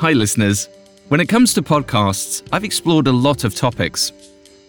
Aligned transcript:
Hi, 0.00 0.12
listeners. 0.12 0.70
When 1.08 1.20
it 1.20 1.28
comes 1.28 1.52
to 1.52 1.60
podcasts, 1.60 2.42
I've 2.52 2.64
explored 2.64 3.06
a 3.06 3.12
lot 3.12 3.44
of 3.44 3.54
topics. 3.54 4.12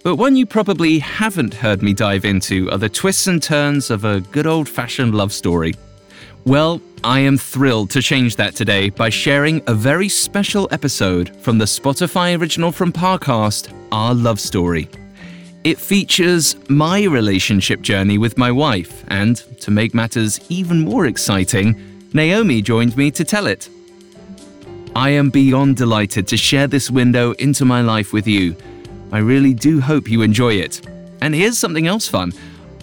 But 0.04 0.18
one 0.18 0.36
you 0.36 0.46
probably 0.46 1.00
haven't 1.00 1.54
heard 1.54 1.82
me 1.82 1.94
dive 1.94 2.26
into 2.26 2.70
are 2.70 2.78
the 2.78 2.90
twists 2.90 3.28
and 3.28 3.42
turns 3.42 3.92
of 3.92 4.04
a 4.04 4.20
good 4.20 4.46
old 4.46 4.68
fashioned 4.68 5.16
love 5.16 5.32
story. 5.32 5.74
Well, 6.44 6.82
I 7.06 7.22
am 7.22 7.38
thrilled 7.38 7.92
to 7.92 8.02
change 8.02 8.36
that 8.36 8.56
today 8.56 8.90
by 8.90 9.08
sharing 9.08 9.62
a 9.68 9.74
very 9.74 10.10
special 10.10 10.68
episode 10.70 11.34
from 11.38 11.58
the 11.58 11.64
Spotify 11.64 12.38
original 12.38 12.74
from 12.74 12.92
Parcast, 12.92 13.74
Our 13.94 14.14
Love 14.14 14.38
Story. 14.42 14.90
It 15.64 15.80
features 15.80 16.58
my 16.68 17.06
relationship 17.06 17.80
journey 17.80 18.18
with 18.18 18.38
my 18.38 18.52
wife, 18.52 19.06
and 19.08 19.38
to 19.62 19.72
make 19.72 19.94
matters 19.94 20.42
even 20.50 20.82
more 20.82 21.06
exciting, 21.06 22.10
Naomi 22.12 22.62
joined 22.62 22.98
me 22.98 23.12
to 23.12 23.24
tell 23.24 23.48
it. 23.48 23.70
I 24.96 25.12
am 25.12 25.30
beyond 25.30 25.78
delighted 25.78 26.28
to 26.28 26.38
share 26.38 26.68
this 26.68 26.92
window 26.92 27.32
into 27.34 27.64
my 27.64 27.82
life 27.82 28.12
with 28.12 28.28
you. 28.28 28.56
I 29.14 29.20
really 29.20 29.54
do 29.54 29.80
hope 29.80 30.10
you 30.10 30.22
enjoy 30.22 30.56
it. 30.56 30.86
And 31.22 31.34
here's 31.34 31.58
something 31.58 31.88
else 31.88 32.10
fun. 32.10 32.34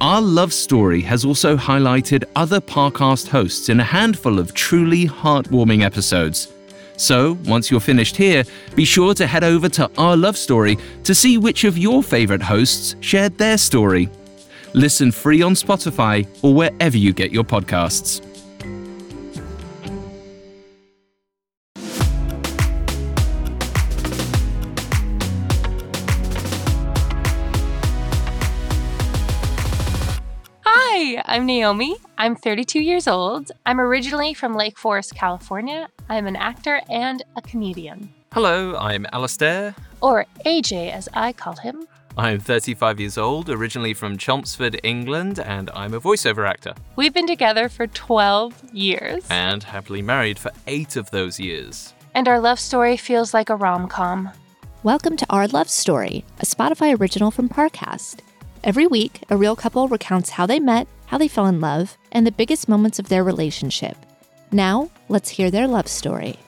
Our 0.00 0.22
love 0.22 0.54
story 0.54 1.02
has 1.02 1.26
also 1.26 1.56
highlighted 1.56 2.24
other 2.34 2.60
Parcast 2.60 3.28
hosts 3.28 3.68
in 3.68 3.78
a 3.80 3.84
handful 3.84 4.38
of 4.38 4.54
truly 4.54 5.06
heartwarming 5.06 5.82
episodes. 5.82 6.50
So, 6.96 7.36
once 7.44 7.70
you're 7.70 7.78
finished 7.78 8.16
here, 8.16 8.42
be 8.74 8.84
sure 8.86 9.12
to 9.14 9.26
head 9.26 9.44
over 9.44 9.68
to 9.68 9.90
Our 9.98 10.16
Love 10.16 10.36
Story 10.36 10.78
to 11.04 11.14
see 11.14 11.36
which 11.36 11.64
of 11.64 11.76
your 11.76 12.02
favorite 12.02 12.42
hosts 12.42 12.96
shared 13.00 13.36
their 13.38 13.58
story. 13.58 14.08
Listen 14.72 15.12
free 15.12 15.42
on 15.42 15.54
Spotify 15.54 16.26
or 16.42 16.54
wherever 16.54 16.96
you 16.96 17.12
get 17.12 17.32
your 17.32 17.44
podcasts. 17.44 18.24
I'm 31.30 31.44
Naomi. 31.44 31.94
I'm 32.16 32.34
32 32.34 32.80
years 32.80 33.06
old. 33.06 33.52
I'm 33.66 33.78
originally 33.78 34.32
from 34.32 34.54
Lake 34.54 34.78
Forest, 34.78 35.14
California. 35.14 35.90
I'm 36.08 36.26
an 36.26 36.36
actor 36.36 36.80
and 36.88 37.22
a 37.36 37.42
comedian. 37.42 38.08
Hello, 38.32 38.74
I'm 38.78 39.06
Alastair. 39.12 39.74
Or 40.00 40.24
AJ, 40.46 40.90
as 40.90 41.06
I 41.12 41.34
call 41.34 41.56
him. 41.56 41.86
I'm 42.16 42.40
35 42.40 42.98
years 42.98 43.18
old, 43.18 43.50
originally 43.50 43.92
from 43.92 44.16
Chelmsford, 44.16 44.80
England, 44.82 45.38
and 45.38 45.68
I'm 45.74 45.92
a 45.92 46.00
voiceover 46.00 46.48
actor. 46.48 46.72
We've 46.96 47.12
been 47.12 47.26
together 47.26 47.68
for 47.68 47.86
12 47.86 48.72
years. 48.72 49.26
And 49.28 49.62
happily 49.62 50.00
married 50.00 50.38
for 50.38 50.50
eight 50.66 50.96
of 50.96 51.10
those 51.10 51.38
years. 51.38 51.92
And 52.14 52.26
our 52.26 52.40
love 52.40 52.58
story 52.58 52.96
feels 52.96 53.34
like 53.34 53.50
a 53.50 53.56
rom 53.56 53.86
com. 53.86 54.30
Welcome 54.82 55.18
to 55.18 55.26
Our 55.28 55.46
Love 55.46 55.68
Story, 55.68 56.24
a 56.38 56.46
Spotify 56.46 56.98
original 56.98 57.30
from 57.30 57.50
Parcast. 57.50 58.20
Every 58.64 58.86
week, 58.86 59.24
a 59.28 59.36
real 59.36 59.54
couple 59.54 59.88
recounts 59.88 60.30
how 60.30 60.46
they 60.46 60.58
met, 60.58 60.88
how 61.08 61.18
they 61.18 61.26
fell 61.26 61.46
in 61.46 61.60
love, 61.60 61.96
and 62.12 62.26
the 62.26 62.30
biggest 62.30 62.68
moments 62.68 62.98
of 62.98 63.08
their 63.08 63.24
relationship. 63.24 63.96
Now, 64.52 64.90
let's 65.08 65.30
hear 65.30 65.50
their 65.50 65.66
love 65.66 65.88
story. 65.88 66.38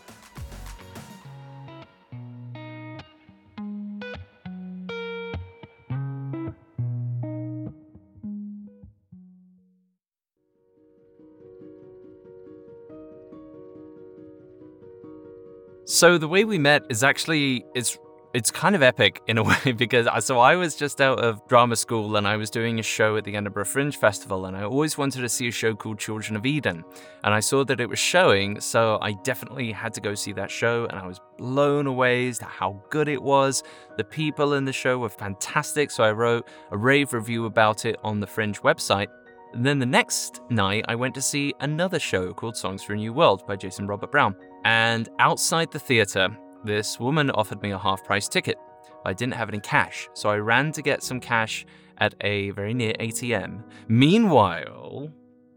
So 15.86 16.19
the 16.19 16.28
way 16.28 16.44
we 16.44 16.56
met 16.56 16.84
is 16.88 17.03
actually 17.03 17.64
it's 17.75 17.98
it's 18.32 18.50
kind 18.50 18.76
of 18.76 18.82
epic 18.82 19.20
in 19.26 19.38
a 19.38 19.42
way 19.50 19.72
because 19.76 20.06
I- 20.06 20.20
so 20.20 20.38
I 20.38 20.54
was 20.56 20.76
just 20.76 21.00
out 21.00 21.18
of 21.18 21.46
drama 21.48 21.74
school 21.76 22.16
and 22.16 22.28
I 22.28 22.36
was 22.36 22.48
doing 22.50 22.78
a 22.78 22.82
show 22.82 23.16
at 23.16 23.24
the 23.24 23.34
Edinburgh 23.34 23.64
Fringe 23.64 23.96
Festival 23.96 24.46
and 24.46 24.56
I 24.56 24.62
always 24.62 24.96
wanted 24.96 25.22
to 25.22 25.28
see 25.28 25.48
a 25.48 25.50
show 25.50 25.74
called 25.74 25.98
Children 25.98 26.36
of 26.36 26.46
Eden 26.46 26.84
and 27.24 27.34
I 27.34 27.40
saw 27.40 27.64
that 27.64 27.80
it 27.80 27.88
was 27.88 27.98
showing 27.98 28.60
so 28.60 28.98
I 29.02 29.12
definitely 29.24 29.72
had 29.72 29.92
to 29.94 30.00
go 30.00 30.14
see 30.14 30.32
that 30.32 30.50
show 30.50 30.86
and 30.86 30.98
I 30.98 31.06
was 31.06 31.20
blown 31.38 31.86
away 31.86 32.30
to 32.32 32.44
how 32.44 32.80
good 32.90 33.08
it 33.08 33.20
was. 33.22 33.62
The 33.96 34.04
people 34.04 34.54
in 34.54 34.64
the 34.64 34.72
show 34.72 34.98
were 34.98 35.08
fantastic 35.08 35.90
so 35.90 36.04
I 36.04 36.12
wrote 36.12 36.46
a 36.70 36.78
rave 36.78 37.12
review 37.12 37.46
about 37.46 37.84
it 37.84 37.96
on 38.04 38.20
the 38.20 38.26
Fringe 38.26 38.60
website. 38.62 39.08
And 39.52 39.66
then 39.66 39.80
the 39.80 39.86
next 39.86 40.42
night, 40.48 40.84
I 40.86 40.94
went 40.94 41.12
to 41.16 41.20
see 41.20 41.52
another 41.58 41.98
show 41.98 42.32
called 42.32 42.56
Songs 42.56 42.84
for 42.84 42.92
a 42.92 42.96
New 42.96 43.12
World 43.12 43.44
by 43.48 43.56
Jason 43.56 43.88
Robert 43.88 44.12
Brown. 44.12 44.36
And 44.64 45.08
outside 45.19 45.72
the 45.72 45.78
theatre, 45.80 46.28
this 46.65 47.00
woman 47.00 47.31
offered 47.31 47.62
me 47.62 47.71
a 47.72 47.78
half 47.78 48.04
price 48.04 48.28
ticket. 48.28 48.59
I 49.04 49.12
didn't 49.12 49.34
have 49.34 49.48
any 49.48 49.60
cash, 49.60 50.09
so 50.15 50.28
I 50.28 50.37
ran 50.37 50.72
to 50.72 50.82
get 50.82 51.03
some 51.03 51.21
cash 51.21 51.65
at 51.98 52.15
a 52.21 52.50
very 52.50 52.75
near 52.75 52.93
ATM. 52.94 53.62
Meanwhile, 53.88 55.10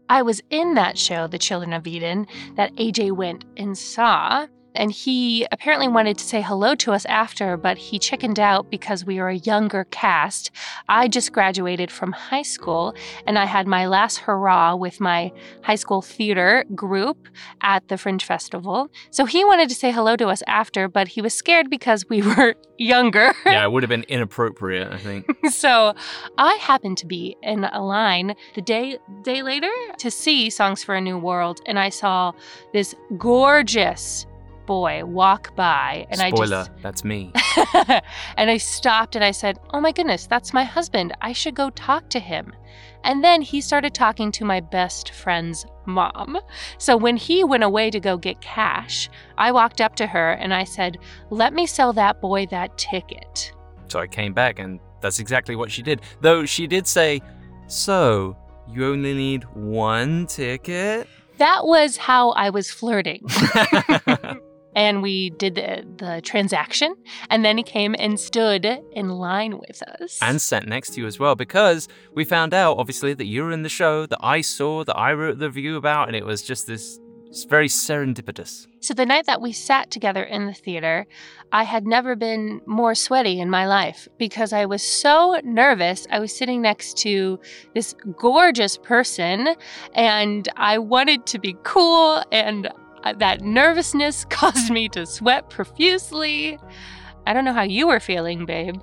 I 0.08 0.22
was 0.22 0.42
in 0.50 0.74
that 0.74 0.98
show, 0.98 1.26
The 1.26 1.38
Children 1.38 1.72
of 1.72 1.86
Eden, 1.86 2.26
that 2.56 2.74
AJ 2.74 3.12
went 3.12 3.44
and 3.56 3.76
saw. 3.76 4.46
And 4.74 4.90
he 4.90 5.46
apparently 5.52 5.88
wanted 5.88 6.18
to 6.18 6.24
say 6.24 6.42
hello 6.42 6.74
to 6.76 6.92
us 6.92 7.04
after, 7.06 7.56
but 7.56 7.78
he 7.78 7.98
chickened 7.98 8.40
out 8.40 8.70
because 8.70 9.04
we 9.04 9.20
were 9.20 9.28
a 9.28 9.36
younger 9.36 9.84
cast. 9.90 10.50
I 10.88 11.08
just 11.08 11.32
graduated 11.32 11.90
from 11.90 12.12
high 12.12 12.42
school 12.42 12.94
and 13.26 13.38
I 13.38 13.44
had 13.44 13.66
my 13.66 13.86
last 13.86 14.18
hurrah 14.18 14.74
with 14.74 15.00
my 15.00 15.32
high 15.62 15.76
school 15.76 16.02
theater 16.02 16.64
group 16.74 17.28
at 17.60 17.88
the 17.88 17.96
Fringe 17.96 18.24
Festival. 18.24 18.88
So 19.10 19.24
he 19.24 19.44
wanted 19.44 19.68
to 19.68 19.74
say 19.74 19.92
hello 19.92 20.16
to 20.16 20.28
us 20.28 20.42
after, 20.46 20.88
but 20.88 21.08
he 21.08 21.20
was 21.20 21.34
scared 21.34 21.70
because 21.70 22.08
we 22.08 22.22
were 22.36 22.54
younger. 22.78 23.32
yeah, 23.46 23.64
it 23.64 23.72
would 23.72 23.82
have 23.82 23.90
been 23.90 24.04
inappropriate, 24.04 24.92
I 24.92 24.98
think. 24.98 25.26
so 25.50 25.94
I 26.38 26.54
happened 26.54 26.98
to 26.98 27.06
be 27.06 27.36
in 27.42 27.64
a 27.64 27.82
line 27.82 28.34
the 28.54 28.62
day 28.62 28.98
day 29.22 29.42
later 29.42 29.70
to 29.98 30.10
see 30.10 30.50
Songs 30.50 30.82
for 30.82 30.94
a 30.94 31.00
New 31.00 31.18
World, 31.18 31.60
and 31.66 31.78
I 31.78 31.88
saw 31.88 32.32
this 32.72 32.94
gorgeous 33.16 34.26
boy 34.66 35.04
walk 35.04 35.54
by, 35.56 36.06
and 36.10 36.18
Spoiler, 36.18 36.56
I 36.56 36.64
just 36.64 36.70
that's 36.82 37.04
me. 37.04 37.32
and 38.36 38.50
I 38.50 38.56
stopped 38.56 39.16
and 39.16 39.24
I 39.24 39.30
said, 39.30 39.58
"Oh 39.72 39.80
my 39.80 39.92
goodness, 39.92 40.26
that's 40.26 40.52
my 40.52 40.64
husband. 40.64 41.12
I 41.20 41.32
should 41.32 41.54
go 41.54 41.70
talk 41.70 42.08
to 42.10 42.20
him." 42.20 42.52
And 43.04 43.22
then 43.22 43.42
he 43.42 43.60
started 43.60 43.94
talking 43.94 44.32
to 44.32 44.44
my 44.44 44.60
best 44.60 45.10
friend's 45.10 45.66
mom. 45.86 46.38
So 46.78 46.96
when 46.96 47.16
he 47.16 47.44
went 47.44 47.62
away 47.62 47.90
to 47.90 48.00
go 48.00 48.16
get 48.16 48.40
cash, 48.40 49.10
I 49.36 49.52
walked 49.52 49.80
up 49.80 49.94
to 49.96 50.06
her 50.06 50.32
and 50.32 50.54
I 50.54 50.64
said, 50.64 50.98
"Let 51.30 51.52
me 51.52 51.66
sell 51.66 51.92
that 51.94 52.20
boy 52.20 52.46
that 52.46 52.76
ticket." 52.78 53.52
So 53.88 54.00
I 54.00 54.06
came 54.06 54.32
back, 54.32 54.58
and 54.58 54.80
that's 55.04 55.18
exactly 55.18 55.54
what 55.54 55.70
she 55.70 55.82
did. 55.82 56.00
Though 56.22 56.46
she 56.46 56.66
did 56.66 56.86
say, 56.86 57.20
So, 57.66 58.36
you 58.68 58.86
only 58.86 59.12
need 59.12 59.44
one 59.54 60.26
ticket? 60.26 61.06
That 61.36 61.66
was 61.66 61.98
how 61.98 62.30
I 62.30 62.48
was 62.48 62.70
flirting. 62.70 63.22
and 64.74 65.02
we 65.02 65.30
did 65.30 65.54
the, 65.54 65.84
the 65.96 66.20
transaction, 66.22 66.94
and 67.30 67.44
then 67.44 67.56
he 67.56 67.64
came 67.64 67.94
and 67.98 68.18
stood 68.18 68.66
in 68.92 69.08
line 69.08 69.58
with 69.58 69.82
us. 69.82 70.18
and 70.22 70.40
sat 70.40 70.66
next 70.66 70.94
to 70.94 71.00
you 71.00 71.06
as 71.06 71.18
well 71.18 71.34
because 71.34 71.88
we 72.14 72.24
found 72.24 72.54
out 72.54 72.78
obviously 72.78 73.14
that 73.14 73.26
you 73.26 73.42
were 73.42 73.52
in 73.52 73.62
the 73.62 73.68
show 73.68 74.06
that 74.06 74.18
I 74.20 74.40
saw 74.40 74.84
that 74.84 74.96
I 74.96 75.12
wrote 75.12 75.38
the 75.38 75.46
review 75.46 75.76
about 75.76 76.08
and 76.08 76.16
it 76.16 76.24
was 76.24 76.42
just 76.42 76.66
this 76.66 76.98
it's 77.34 77.42
very 77.42 77.66
serendipitous. 77.66 78.68
so 78.78 78.94
the 78.94 79.04
night 79.04 79.26
that 79.26 79.40
we 79.42 79.50
sat 79.50 79.90
together 79.90 80.22
in 80.22 80.46
the 80.46 80.52
theater, 80.52 81.04
I 81.50 81.64
had 81.64 81.84
never 81.84 82.14
been 82.14 82.60
more 82.64 82.94
sweaty 82.94 83.40
in 83.40 83.50
my 83.50 83.66
life 83.66 84.06
because 84.18 84.52
I 84.52 84.66
was 84.66 84.84
so 84.84 85.40
nervous. 85.42 86.06
I 86.10 86.20
was 86.20 86.32
sitting 86.32 86.62
next 86.62 86.96
to 86.98 87.40
this 87.74 87.96
gorgeous 88.16 88.76
person, 88.76 89.48
and 89.96 90.48
I 90.54 90.78
wanted 90.78 91.26
to 91.26 91.40
be 91.40 91.56
cool, 91.64 92.22
and 92.30 92.70
Uh, 93.04 93.12
that 93.14 93.42
nervousness 93.42 94.24
caused 94.30 94.70
me 94.70 94.88
to 94.90 95.06
sweat 95.06 95.48
profusely. 95.50 96.58
I 97.26 97.32
don't 97.32 97.44
know 97.44 97.52
how 97.52 97.62
you 97.62 97.86
were 97.86 98.00
feeling, 98.00 98.44
babe. 98.46 98.76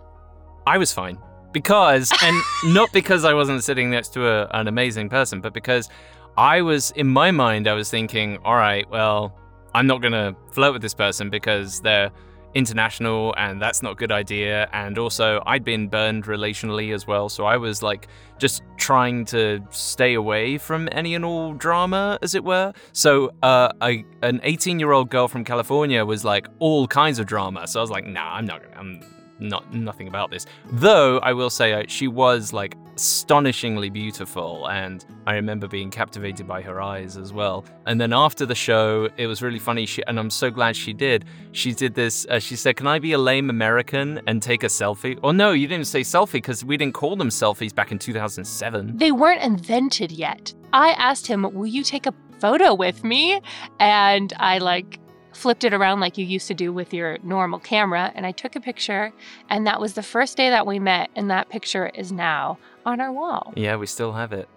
I 0.65 0.77
was 0.77 0.93
fine 0.93 1.17
because 1.51 2.11
and 2.21 2.41
not 2.73 2.91
because 2.93 3.25
I 3.25 3.33
wasn't 3.33 3.63
sitting 3.63 3.89
next 3.89 4.13
to 4.13 4.27
a, 4.27 4.47
an 4.53 4.67
amazing 4.67 5.09
person 5.09 5.41
but 5.41 5.53
because 5.53 5.89
I 6.37 6.61
was 6.61 6.91
in 6.91 7.07
my 7.07 7.31
mind 7.31 7.67
I 7.67 7.73
was 7.73 7.89
thinking 7.89 8.37
all 8.45 8.55
right 8.55 8.89
well 8.89 9.35
I'm 9.73 9.87
not 9.87 10.01
going 10.01 10.13
to 10.13 10.35
flirt 10.51 10.73
with 10.73 10.81
this 10.81 10.93
person 10.93 11.29
because 11.29 11.81
they're 11.81 12.11
international 12.53 13.33
and 13.37 13.61
that's 13.61 13.81
not 13.81 13.93
a 13.93 13.95
good 13.95 14.11
idea. 14.11 14.69
And 14.73 14.97
also 14.97 15.41
I'd 15.45 15.63
been 15.63 15.87
burned 15.87 16.25
relationally 16.25 16.93
as 16.93 17.07
well 17.07 17.29
so 17.29 17.45
I 17.45 17.57
was 17.57 17.81
like 17.81 18.07
just 18.37 18.63
trying 18.77 19.25
to 19.25 19.61
stay 19.69 20.15
away 20.15 20.57
from 20.57 20.89
any 20.91 21.15
and 21.15 21.23
all 21.23 21.53
drama 21.53 22.17
as 22.21 22.35
it 22.35 22.43
were. 22.43 22.73
So 22.93 23.31
uh 23.43 23.71
I, 23.81 24.05
an 24.21 24.39
18 24.43 24.79
year 24.79 24.91
old 24.91 25.09
girl 25.09 25.27
from 25.27 25.43
California 25.43 26.03
was 26.05 26.25
like 26.25 26.47
all 26.59 26.87
kinds 26.87 27.19
of 27.19 27.25
drama. 27.25 27.67
So 27.67 27.79
I 27.79 27.83
was 27.83 27.91
like 27.91 28.05
nah 28.05 28.35
I'm 28.35 28.45
not 28.45 28.61
gonna 28.63 28.75
I'm 28.77 29.20
not 29.41 29.73
nothing 29.73 30.07
about 30.07 30.31
this. 30.31 30.45
Though 30.71 31.19
I 31.19 31.33
will 31.33 31.49
say 31.49 31.73
uh, 31.73 31.83
she 31.87 32.07
was 32.07 32.53
like 32.53 32.75
astonishingly 32.95 33.89
beautiful, 33.89 34.67
and 34.69 35.03
I 35.25 35.35
remember 35.35 35.67
being 35.67 35.89
captivated 35.89 36.47
by 36.47 36.61
her 36.61 36.81
eyes 36.81 37.17
as 37.17 37.33
well. 37.33 37.65
And 37.85 37.99
then 37.99 38.13
after 38.13 38.45
the 38.45 38.55
show, 38.55 39.09
it 39.17 39.27
was 39.27 39.41
really 39.41 39.59
funny. 39.59 39.85
She 39.85 40.03
and 40.05 40.19
I'm 40.19 40.29
so 40.29 40.49
glad 40.51 40.75
she 40.75 40.93
did. 40.93 41.25
She 41.51 41.73
did 41.73 41.95
this. 41.95 42.25
Uh, 42.29 42.39
she 42.39 42.55
said, 42.55 42.75
"Can 42.75 42.87
I 42.87 42.99
be 42.99 43.13
a 43.13 43.17
lame 43.17 43.49
American 43.49 44.21
and 44.27 44.41
take 44.41 44.63
a 44.63 44.67
selfie?" 44.67 45.19
Or 45.23 45.33
no, 45.33 45.51
you 45.51 45.67
didn't 45.67 45.87
say 45.87 46.01
selfie 46.01 46.33
because 46.33 46.63
we 46.63 46.77
didn't 46.77 46.93
call 46.93 47.15
them 47.15 47.29
selfies 47.29 47.73
back 47.73 47.91
in 47.91 47.99
2007. 47.99 48.97
They 48.97 49.11
weren't 49.11 49.41
invented 49.41 50.11
yet. 50.11 50.53
I 50.73 50.91
asked 50.91 51.27
him, 51.27 51.43
Will 51.53 51.67
you 51.67 51.83
take 51.83 52.05
a 52.05 52.13
photo 52.39 52.73
with 52.73 53.03
me? 53.03 53.41
And 53.79 54.33
I 54.37 54.57
like 54.59 54.99
flipped 55.33 55.63
it 55.63 55.73
around 55.73 55.99
like 55.99 56.17
you 56.17 56.25
used 56.25 56.47
to 56.47 56.53
do 56.53 56.71
with 56.73 56.93
your 56.93 57.17
normal 57.23 57.59
camera. 57.59 58.11
And 58.15 58.25
I 58.25 58.31
took 58.31 58.55
a 58.55 58.61
picture. 58.61 59.13
And 59.49 59.65
that 59.67 59.79
was 59.79 59.93
the 59.93 60.03
first 60.03 60.37
day 60.37 60.49
that 60.49 60.67
we 60.67 60.79
met. 60.79 61.09
And 61.15 61.29
that 61.29 61.49
picture 61.49 61.87
is 61.87 62.11
now 62.11 62.57
on 62.85 62.99
our 62.99 63.11
wall. 63.11 63.53
Yeah, 63.55 63.75
we 63.75 63.85
still 63.85 64.13
have 64.13 64.33
it. 64.33 64.47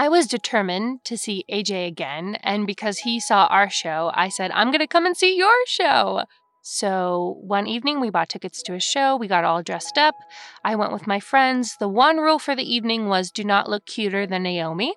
I 0.00 0.08
was 0.08 0.26
determined 0.26 1.04
to 1.04 1.18
see 1.18 1.44
AJ 1.52 1.86
again. 1.86 2.38
And 2.42 2.66
because 2.66 3.00
he 3.00 3.20
saw 3.20 3.44
our 3.46 3.68
show, 3.68 4.10
I 4.14 4.30
said, 4.30 4.50
I'm 4.52 4.68
going 4.68 4.80
to 4.80 4.86
come 4.86 5.04
and 5.04 5.14
see 5.14 5.36
your 5.36 5.52
show. 5.66 6.24
So 6.62 7.38
one 7.40 7.66
evening, 7.66 8.00
we 8.00 8.10
bought 8.10 8.28
tickets 8.28 8.62
to 8.64 8.74
a 8.74 8.80
show. 8.80 9.16
We 9.16 9.28
got 9.28 9.44
all 9.44 9.62
dressed 9.62 9.96
up. 9.96 10.14
I 10.64 10.76
went 10.76 10.92
with 10.92 11.06
my 11.06 11.18
friends. 11.18 11.76
The 11.78 11.88
one 11.88 12.18
rule 12.18 12.38
for 12.38 12.54
the 12.54 12.74
evening 12.74 13.08
was 13.08 13.30
do 13.30 13.44
not 13.44 13.68
look 13.68 13.86
cuter 13.86 14.26
than 14.26 14.42
Naomi. 14.42 14.94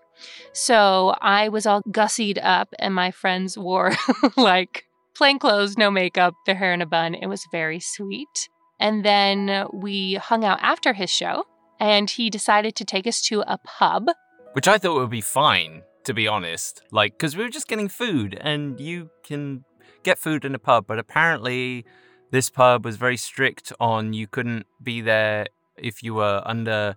So 0.51 1.15
I 1.21 1.49
was 1.49 1.65
all 1.65 1.81
gussied 1.83 2.37
up, 2.43 2.73
and 2.79 2.93
my 2.93 3.11
friends 3.11 3.57
wore 3.57 3.93
like 4.37 4.85
plain 5.15 5.39
clothes, 5.39 5.77
no 5.77 5.89
makeup, 5.89 6.33
their 6.45 6.55
hair 6.55 6.73
in 6.73 6.81
a 6.81 6.85
bun. 6.85 7.15
It 7.15 7.27
was 7.27 7.47
very 7.51 7.79
sweet. 7.79 8.49
And 8.79 9.05
then 9.05 9.67
we 9.71 10.15
hung 10.15 10.43
out 10.43 10.59
after 10.61 10.93
his 10.93 11.09
show, 11.09 11.45
and 11.79 12.09
he 12.09 12.29
decided 12.29 12.75
to 12.75 12.85
take 12.85 13.07
us 13.07 13.21
to 13.23 13.41
a 13.41 13.57
pub. 13.57 14.07
Which 14.53 14.67
I 14.67 14.77
thought 14.77 14.95
would 14.95 15.09
be 15.09 15.21
fine, 15.21 15.83
to 16.03 16.13
be 16.13 16.27
honest. 16.27 16.81
Like, 16.91 17.13
because 17.13 17.37
we 17.37 17.43
were 17.43 17.49
just 17.49 17.67
getting 17.67 17.87
food, 17.87 18.37
and 18.41 18.79
you 18.79 19.09
can 19.23 19.63
get 20.03 20.19
food 20.19 20.45
in 20.45 20.53
a 20.53 20.59
pub, 20.59 20.85
but 20.87 20.99
apparently 20.99 21.85
this 22.31 22.49
pub 22.49 22.85
was 22.85 22.97
very 22.97 23.17
strict 23.17 23.71
on 23.79 24.13
you 24.13 24.27
couldn't 24.27 24.65
be 24.81 25.01
there 25.01 25.47
if 25.77 26.03
you 26.03 26.15
were 26.15 26.41
under 26.45 26.95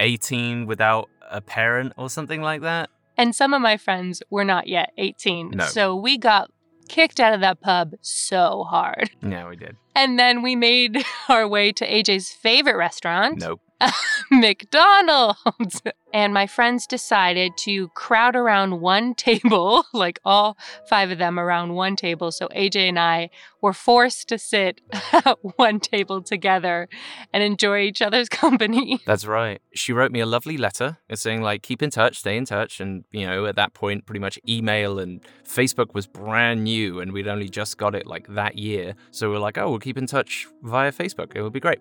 18 0.00 0.66
without 0.66 1.08
a 1.30 1.40
parent 1.40 1.92
or 1.96 2.08
something 2.08 2.42
like 2.42 2.62
that. 2.62 2.90
And 3.16 3.34
some 3.34 3.52
of 3.52 3.60
my 3.60 3.76
friends 3.76 4.22
were 4.30 4.44
not 4.44 4.68
yet 4.68 4.92
18. 4.96 5.50
No. 5.50 5.64
So 5.66 5.96
we 5.96 6.18
got 6.18 6.50
kicked 6.88 7.20
out 7.20 7.34
of 7.34 7.40
that 7.40 7.60
pub 7.60 7.94
so 8.00 8.64
hard. 8.64 9.10
Yeah, 9.22 9.48
we 9.48 9.56
did. 9.56 9.76
And 9.94 10.18
then 10.18 10.42
we 10.42 10.56
made 10.56 11.04
our 11.28 11.46
way 11.46 11.72
to 11.72 11.86
AJ's 11.86 12.30
favorite 12.30 12.76
restaurant. 12.76 13.40
Nope. 13.40 13.60
McDonald's. 14.30 15.82
And 16.12 16.32
my 16.32 16.46
friends 16.46 16.86
decided 16.86 17.56
to 17.58 17.88
crowd 17.88 18.34
around 18.34 18.80
one 18.80 19.14
table, 19.14 19.84
like 19.92 20.18
all 20.24 20.56
five 20.88 21.10
of 21.10 21.18
them 21.18 21.38
around 21.38 21.74
one 21.74 21.96
table. 21.96 22.32
So 22.32 22.48
AJ 22.48 22.88
and 22.88 22.98
I 22.98 23.28
were 23.60 23.74
forced 23.74 24.28
to 24.30 24.38
sit 24.38 24.80
at 25.12 25.38
one 25.56 25.80
table 25.80 26.22
together 26.22 26.88
and 27.32 27.42
enjoy 27.42 27.80
each 27.80 28.00
other's 28.00 28.28
company. 28.28 29.00
That's 29.06 29.26
right. 29.26 29.60
She 29.74 29.92
wrote 29.92 30.10
me 30.10 30.20
a 30.20 30.26
lovely 30.26 30.56
letter 30.56 30.98
saying, 31.14 31.42
like, 31.42 31.62
keep 31.62 31.82
in 31.82 31.90
touch, 31.90 32.18
stay 32.20 32.36
in 32.36 32.46
touch. 32.46 32.80
And, 32.80 33.04
you 33.10 33.26
know, 33.26 33.44
at 33.44 33.56
that 33.56 33.74
point, 33.74 34.06
pretty 34.06 34.20
much 34.20 34.38
email 34.48 34.98
and 34.98 35.20
Facebook 35.44 35.92
was 35.94 36.06
brand 36.06 36.64
new 36.64 37.00
and 37.00 37.12
we'd 37.12 37.28
only 37.28 37.48
just 37.48 37.76
got 37.76 37.94
it 37.94 38.06
like 38.06 38.26
that 38.28 38.56
year. 38.56 38.94
So 39.10 39.30
we're 39.30 39.38
like, 39.38 39.58
oh, 39.58 39.68
we'll 39.68 39.78
keep 39.78 39.98
in 39.98 40.06
touch 40.06 40.46
via 40.62 40.90
Facebook. 40.90 41.32
It 41.34 41.42
would 41.42 41.52
be 41.52 41.60
great. 41.60 41.80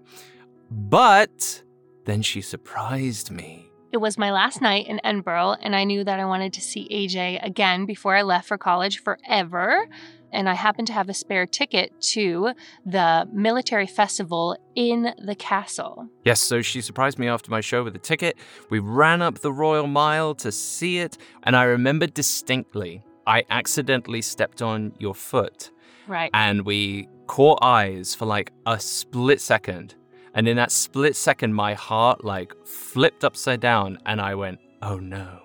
But 0.69 1.63
then 2.07 2.21
she 2.21 2.41
surprised 2.41 3.29
me. 3.29 3.69
It 3.91 3.97
was 3.97 4.17
my 4.17 4.31
last 4.31 4.61
night 4.61 4.87
in 4.87 4.99
Edinburgh, 5.03 5.57
and 5.61 5.75
I 5.75 5.83
knew 5.83 6.03
that 6.03 6.19
I 6.19 6.25
wanted 6.25 6.53
to 6.53 6.61
see 6.61 6.87
AJ 6.89 7.45
again 7.45 7.85
before 7.85 8.15
I 8.15 8.21
left 8.21 8.47
for 8.47 8.57
college 8.57 9.01
forever. 9.03 9.87
And 10.31 10.49
I 10.49 10.55
happened 10.55 10.87
to 10.87 10.93
have 10.93 11.09
a 11.09 11.13
spare 11.13 11.45
ticket 11.45 11.99
to 12.13 12.53
the 12.85 13.27
military 13.31 13.87
festival 13.87 14.57
in 14.75 15.13
the 15.23 15.35
castle. 15.35 16.09
Yes, 16.25 16.41
so 16.41 16.61
she 16.61 16.81
surprised 16.81 17.17
me 17.17 17.27
after 17.27 17.51
my 17.51 17.61
show 17.61 17.83
with 17.83 17.95
a 17.95 17.99
ticket. 17.99 18.37
We 18.69 18.79
ran 18.79 19.21
up 19.21 19.39
the 19.39 19.53
Royal 19.53 19.87
Mile 19.87 20.35
to 20.35 20.51
see 20.51 20.99
it, 20.99 21.17
and 21.43 21.55
I 21.55 21.63
remember 21.63 22.07
distinctly 22.07 23.03
I 23.25 23.43
accidentally 23.49 24.21
stepped 24.21 24.61
on 24.61 24.93
your 24.97 25.13
foot. 25.13 25.71
Right. 26.07 26.29
And 26.33 26.65
we 26.65 27.09
caught 27.27 27.59
eyes 27.61 28.15
for 28.15 28.25
like 28.25 28.53
a 28.65 28.79
split 28.79 29.41
second. 29.41 29.95
And 30.37 30.47
in 30.47 30.55
that 30.57 30.71
split 30.71 31.15
second, 31.15 31.55
my 31.55 31.73
heart 31.73 32.23
like 32.23 32.53
flipped 32.63 33.23
upside 33.23 33.59
down 33.59 33.97
and 34.05 34.21
I 34.21 34.35
went, 34.35 34.59
oh 34.83 34.99
no. 34.99 35.39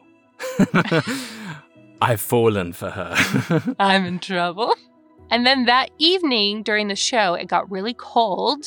I've 2.03 2.21
fallen 2.21 2.75
for 2.75 2.91
her. 2.91 3.75
I'm 3.79 4.05
in 4.05 4.19
trouble. 4.19 4.75
And 5.31 5.47
then 5.47 5.65
that 5.65 5.91
evening 5.97 6.63
during 6.63 6.89
the 6.89 6.95
show, 6.95 7.33
it 7.33 7.49
got 7.49 7.71
really 7.71 7.95
cold 7.95 8.67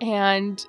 and 0.00 0.64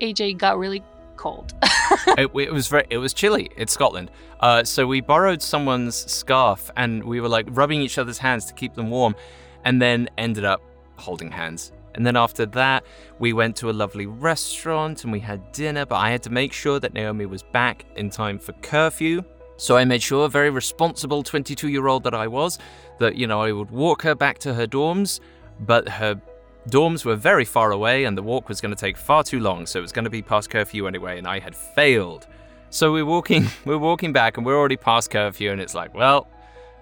AJ 0.00 0.38
got 0.38 0.58
really 0.58 0.84
cold. 1.16 1.52
it, 2.06 2.30
it, 2.32 2.52
was 2.52 2.68
very, 2.68 2.86
it 2.88 2.98
was 2.98 3.12
chilly. 3.12 3.50
It's 3.56 3.72
Scotland. 3.72 4.12
Uh, 4.38 4.62
so 4.62 4.86
we 4.86 5.00
borrowed 5.00 5.42
someone's 5.42 5.96
scarf 5.96 6.70
and 6.76 7.02
we 7.02 7.20
were 7.20 7.28
like 7.28 7.48
rubbing 7.50 7.82
each 7.82 7.98
other's 7.98 8.18
hands 8.18 8.44
to 8.44 8.54
keep 8.54 8.74
them 8.74 8.90
warm 8.90 9.16
and 9.64 9.82
then 9.82 10.08
ended 10.16 10.44
up 10.44 10.62
holding 10.94 11.32
hands. 11.32 11.72
And 12.00 12.06
then 12.06 12.16
after 12.16 12.46
that, 12.46 12.86
we 13.18 13.34
went 13.34 13.56
to 13.56 13.68
a 13.68 13.72
lovely 13.72 14.06
restaurant 14.06 15.04
and 15.04 15.12
we 15.12 15.20
had 15.20 15.52
dinner, 15.52 15.84
but 15.84 15.96
I 15.96 16.10
had 16.10 16.22
to 16.22 16.30
make 16.30 16.50
sure 16.50 16.80
that 16.80 16.94
Naomi 16.94 17.26
was 17.26 17.42
back 17.42 17.84
in 17.94 18.08
time 18.08 18.38
for 18.38 18.54
curfew. 18.62 19.22
So 19.58 19.76
I 19.76 19.84
made 19.84 20.02
sure, 20.02 20.26
very 20.30 20.48
responsible 20.48 21.22
22 21.22 21.68
year 21.68 21.88
old 21.88 22.04
that 22.04 22.14
I 22.14 22.26
was, 22.26 22.58
that, 23.00 23.16
you 23.16 23.26
know, 23.26 23.42
I 23.42 23.52
would 23.52 23.70
walk 23.70 24.00
her 24.00 24.14
back 24.14 24.38
to 24.38 24.54
her 24.54 24.66
dorms, 24.66 25.20
but 25.60 25.90
her 25.90 26.18
dorms 26.70 27.04
were 27.04 27.16
very 27.16 27.44
far 27.44 27.72
away 27.72 28.04
and 28.06 28.16
the 28.16 28.22
walk 28.22 28.48
was 28.48 28.62
going 28.62 28.74
to 28.74 28.80
take 28.80 28.96
far 28.96 29.22
too 29.22 29.40
long, 29.40 29.66
so 29.66 29.78
it 29.78 29.82
was 29.82 29.92
going 29.92 30.06
to 30.06 30.10
be 30.10 30.22
past 30.22 30.48
curfew 30.48 30.86
anyway, 30.86 31.18
and 31.18 31.28
I 31.28 31.38
had 31.38 31.54
failed. 31.54 32.28
So 32.70 32.94
we're 32.94 33.04
walking, 33.04 33.44
we're 33.66 33.76
walking 33.76 34.14
back, 34.14 34.38
and 34.38 34.46
we're 34.46 34.56
already 34.56 34.78
past 34.78 35.10
curfew, 35.10 35.52
and 35.52 35.60
it's 35.60 35.74
like, 35.74 35.92
well, 35.94 36.28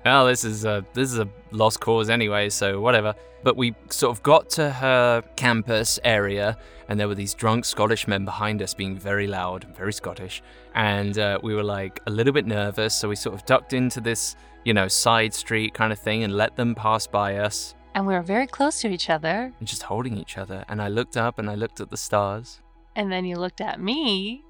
well, 0.04 0.26
this 0.26 0.44
is 0.44 0.64
a 0.64 0.86
this 0.94 1.10
is 1.10 1.18
a 1.18 1.28
lost 1.50 1.80
cause 1.80 2.08
anyway, 2.08 2.50
so 2.50 2.80
whatever. 2.80 3.16
But 3.42 3.56
we 3.56 3.74
sort 3.90 4.16
of 4.16 4.22
got 4.22 4.50
to 4.50 4.70
her 4.70 5.22
campus 5.36 6.00
area, 6.04 6.56
and 6.88 6.98
there 6.98 7.06
were 7.06 7.14
these 7.14 7.34
drunk 7.34 7.64
Scottish 7.64 8.08
men 8.08 8.24
behind 8.24 8.62
us 8.62 8.74
being 8.74 8.98
very 8.98 9.26
loud, 9.26 9.64
very 9.76 9.92
Scottish, 9.92 10.42
and 10.74 11.18
uh, 11.18 11.38
we 11.42 11.54
were 11.54 11.62
like 11.62 12.00
a 12.06 12.10
little 12.10 12.32
bit 12.32 12.46
nervous, 12.46 12.94
so 12.94 13.08
we 13.08 13.16
sort 13.16 13.34
of 13.34 13.46
ducked 13.46 13.72
into 13.72 14.00
this, 14.00 14.34
you 14.64 14.74
know, 14.74 14.88
side 14.88 15.32
street 15.32 15.72
kind 15.72 15.92
of 15.92 15.98
thing 15.98 16.24
and 16.24 16.36
let 16.36 16.56
them 16.56 16.74
pass 16.74 17.06
by 17.06 17.36
us. 17.36 17.74
And 17.94 18.06
we 18.06 18.14
were 18.14 18.22
very 18.22 18.46
close 18.46 18.80
to 18.82 18.88
each 18.88 19.08
other. 19.08 19.52
And 19.58 19.68
just 19.68 19.84
holding 19.84 20.16
each 20.16 20.36
other, 20.36 20.64
and 20.68 20.82
I 20.82 20.88
looked 20.88 21.16
up 21.16 21.38
and 21.38 21.48
I 21.48 21.54
looked 21.54 21.80
at 21.80 21.90
the 21.90 21.96
stars. 21.96 22.60
And 22.96 23.12
then 23.12 23.24
you 23.24 23.36
looked 23.36 23.60
at 23.60 23.80
me, 23.80 24.42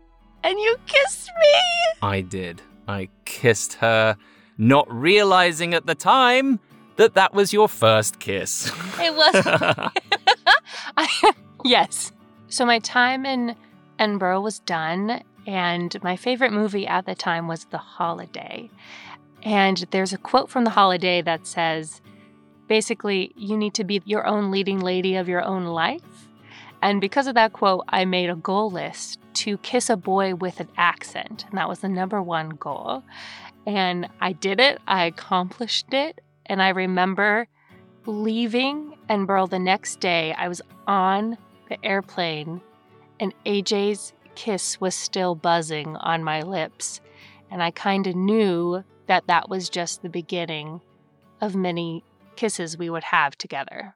and 0.42 0.58
you 0.58 0.76
kissed 0.86 1.30
me. 1.40 1.60
I 2.02 2.22
did. 2.22 2.62
I 2.86 3.10
kissed 3.26 3.74
her 3.74 4.16
not 4.56 4.90
realizing 4.90 5.74
at 5.74 5.86
the 5.86 5.94
time 5.94 6.58
that 6.98 7.14
that 7.14 7.32
was 7.32 7.52
your 7.52 7.68
first 7.68 8.18
kiss. 8.18 8.70
It 9.00 9.14
was. 9.14 9.34
I, 10.96 11.32
yes. 11.64 12.12
So 12.48 12.66
my 12.66 12.80
time 12.80 13.24
in 13.24 13.54
Edinburgh 13.98 14.40
was 14.40 14.58
done, 14.58 15.22
and 15.46 15.96
my 16.02 16.16
favorite 16.16 16.52
movie 16.52 16.86
at 16.86 17.06
the 17.06 17.14
time 17.14 17.46
was 17.48 17.64
The 17.66 17.78
Holiday. 17.78 18.70
And 19.42 19.86
there's 19.92 20.12
a 20.12 20.18
quote 20.18 20.50
from 20.50 20.64
The 20.64 20.70
Holiday 20.70 21.22
that 21.22 21.46
says, 21.46 22.00
basically, 22.66 23.32
you 23.36 23.56
need 23.56 23.74
to 23.74 23.84
be 23.84 24.02
your 24.04 24.26
own 24.26 24.50
leading 24.50 24.80
lady 24.80 25.14
of 25.14 25.28
your 25.28 25.42
own 25.42 25.64
life. 25.64 26.28
And 26.82 27.00
because 27.00 27.28
of 27.28 27.34
that 27.34 27.52
quote, 27.52 27.84
I 27.88 28.04
made 28.04 28.30
a 28.30 28.36
goal 28.36 28.70
list 28.70 29.20
to 29.34 29.58
kiss 29.58 29.88
a 29.88 29.96
boy 29.96 30.34
with 30.34 30.58
an 30.58 30.68
accent. 30.76 31.44
And 31.48 31.58
that 31.58 31.68
was 31.68 31.80
the 31.80 31.88
number 31.88 32.20
one 32.20 32.50
goal. 32.50 33.04
And 33.66 34.08
I 34.20 34.32
did 34.32 34.58
it, 34.58 34.80
I 34.88 35.04
accomplished 35.06 35.94
it. 35.94 36.20
And 36.48 36.62
I 36.62 36.70
remember 36.70 37.46
leaving 38.06 38.96
Edinburgh 39.08 39.48
the 39.48 39.58
next 39.58 40.00
day. 40.00 40.32
I 40.32 40.48
was 40.48 40.62
on 40.86 41.36
the 41.68 41.84
airplane, 41.84 42.62
and 43.20 43.34
AJ's 43.44 44.12
kiss 44.34 44.80
was 44.80 44.94
still 44.94 45.34
buzzing 45.34 45.96
on 45.96 46.24
my 46.24 46.40
lips. 46.40 47.00
And 47.50 47.62
I 47.62 47.70
kind 47.70 48.06
of 48.06 48.14
knew 48.14 48.84
that 49.06 49.26
that 49.26 49.48
was 49.48 49.68
just 49.68 50.02
the 50.02 50.08
beginning 50.08 50.80
of 51.40 51.54
many 51.54 52.04
kisses 52.36 52.78
we 52.78 52.88
would 52.90 53.04
have 53.04 53.36
together. 53.36 53.94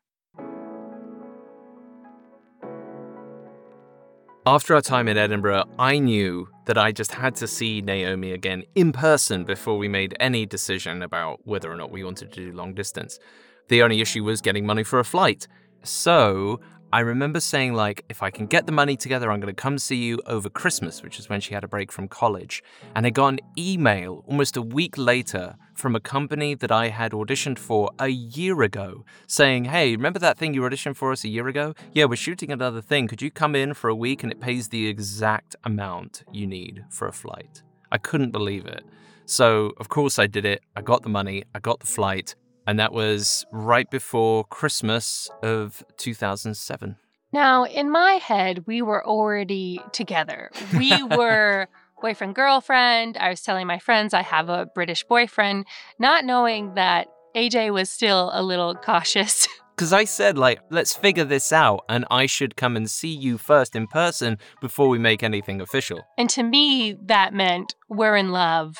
After 4.44 4.75
our 4.75 4.80
time 4.80 5.06
in 5.06 5.16
Edinburgh, 5.16 5.66
I 5.78 6.00
knew 6.00 6.49
that 6.64 6.76
I 6.76 6.90
just 6.90 7.12
had 7.12 7.37
to 7.37 7.46
see 7.46 7.80
Naomi 7.80 8.32
again 8.32 8.64
in 8.75 8.90
person 8.90 9.44
before 9.44 9.78
we 9.78 9.87
made 9.87 10.16
any 10.18 10.46
decision 10.46 11.02
about 11.02 11.38
whether 11.44 11.70
or 11.70 11.76
not 11.76 11.92
we 11.92 12.02
wanted 12.02 12.32
to 12.32 12.50
do 12.50 12.52
long 12.52 12.75
distance. 12.75 13.20
The 13.68 13.84
only 13.84 14.00
issue 14.00 14.25
was 14.25 14.40
getting 14.40 14.66
money 14.66 14.82
for 14.82 14.99
a 14.99 15.04
flight. 15.04 15.46
So 15.84 16.61
I 16.94 17.00
remember 17.00 17.40
saying, 17.40 17.72
like, 17.72 18.04
if 18.11 18.22
I 18.22 18.30
can 18.30 18.44
get 18.46 18.66
the 18.66 18.72
money 18.72 18.99
together, 18.99 19.30
I'm 19.30 19.40
going 19.40 19.54
to 19.54 19.58
come 19.58 19.78
see 19.78 19.96
you 19.96 20.20
over 20.26 20.50
Christmas, 20.50 21.02
which 21.02 21.18
is 21.18 21.26
when 21.26 21.40
she 21.40 21.54
had 21.54 21.64
a 21.64 21.68
break 21.68 21.90
from 21.90 22.06
college. 22.06 22.62
And 22.94 23.06
I 23.06 23.11
got 23.11 23.28
an 23.28 23.40
email 23.56 24.22
almost 24.26 24.58
a 24.58 24.62
week 24.62 24.99
later 24.99 25.56
from 25.72 25.96
a 25.96 26.00
company 26.00 26.54
that 26.54 26.70
I 26.70 26.88
had 26.88 27.12
auditioned 27.12 27.58
for 27.58 27.90
a 27.99 28.08
year 28.08 28.61
ago 28.61 29.06
saying, 29.26 29.64
hey, 29.64 29.96
remember 29.96 30.18
that 30.18 30.37
thing 30.37 30.52
you 30.52 30.61
auditioned 30.61 30.96
for 30.96 31.12
us 31.12 31.25
a 31.25 31.28
year 31.28 31.49
ago? 31.49 31.75
Yeah, 31.94 32.04
we're 32.04 32.16
shooting 32.16 32.52
another 32.52 32.82
thing. 32.82 33.08
Could 33.08 33.22
you 33.22 33.30
come 33.30 33.56
in 33.56 33.72
for 33.72 33.88
a 33.88 33.94
week 33.94 34.22
and 34.22 34.30
it 34.30 34.38
pays 34.38 34.68
the 34.68 34.87
exact 34.87 35.56
amount 35.64 36.25
you 36.30 36.46
need 36.46 36.84
for 36.90 37.08
a 37.08 37.12
flight? 37.12 37.62
I 37.90 37.96
couldn't 37.96 38.32
believe 38.32 38.66
it. 38.66 38.84
So, 39.25 39.72
of 39.78 39.88
course, 39.88 40.18
I 40.18 40.26
did 40.26 40.44
it. 40.44 40.62
I 40.76 40.82
got 40.82 41.04
the 41.04 41.08
money, 41.08 41.44
I 41.54 41.58
got 41.61 41.80
the 41.80 41.87
flight, 41.87 42.34
and 42.66 42.78
that 42.78 42.92
was 42.92 43.45
right 43.52 43.90
before 43.90 44.45
Christmas 44.45 45.31
of 45.42 45.85
2007. 45.97 46.97
Now, 47.33 47.64
in 47.64 47.90
my 47.90 48.14
head, 48.14 48.64
we 48.66 48.83
were 48.83 49.04
already 49.07 49.81
together. 49.92 50.50
We 50.76 51.02
were 51.16 51.69
boyfriend, 52.00 52.35
girlfriend. 52.35 53.16
I 53.16 53.31
was 53.31 53.40
telling 53.40 53.66
my 53.66 53.78
friends 53.78 54.12
I 54.12 54.23
have 54.23 54.49
a 54.49 54.66
British 54.66 55.04
boyfriend, 55.04 55.66
not 55.99 56.25
knowing 56.25 56.75
that 56.75 57.09
AJ 57.35 57.73
was 57.73 57.88
still 57.90 58.31
a 58.33 58.42
little 58.42 58.75
cautious. 58.75 59.49
Because 59.75 59.95
I 59.95 60.04
said, 60.04 60.37
like, 60.37 60.61
let's 60.71 60.95
figure 60.95 61.25
this 61.25 61.50
out, 61.50 61.87
and 61.88 62.04
I 62.11 62.26
should 62.26 62.57
come 62.57 62.76
and 62.76 62.88
see 62.88 63.09
you 63.09 63.38
first 63.38 63.75
in 63.75 63.87
person 63.87 64.37
before 64.61 64.88
we 64.88 64.99
make 64.99 65.23
anything 65.23 65.62
official. 65.62 66.02
And 66.19 66.28
to 66.31 66.42
me, 66.42 66.95
that 67.07 67.33
meant 67.33 67.75
we're 67.88 68.14
in 68.14 68.33
love 68.33 68.76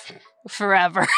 forever. 0.49 1.07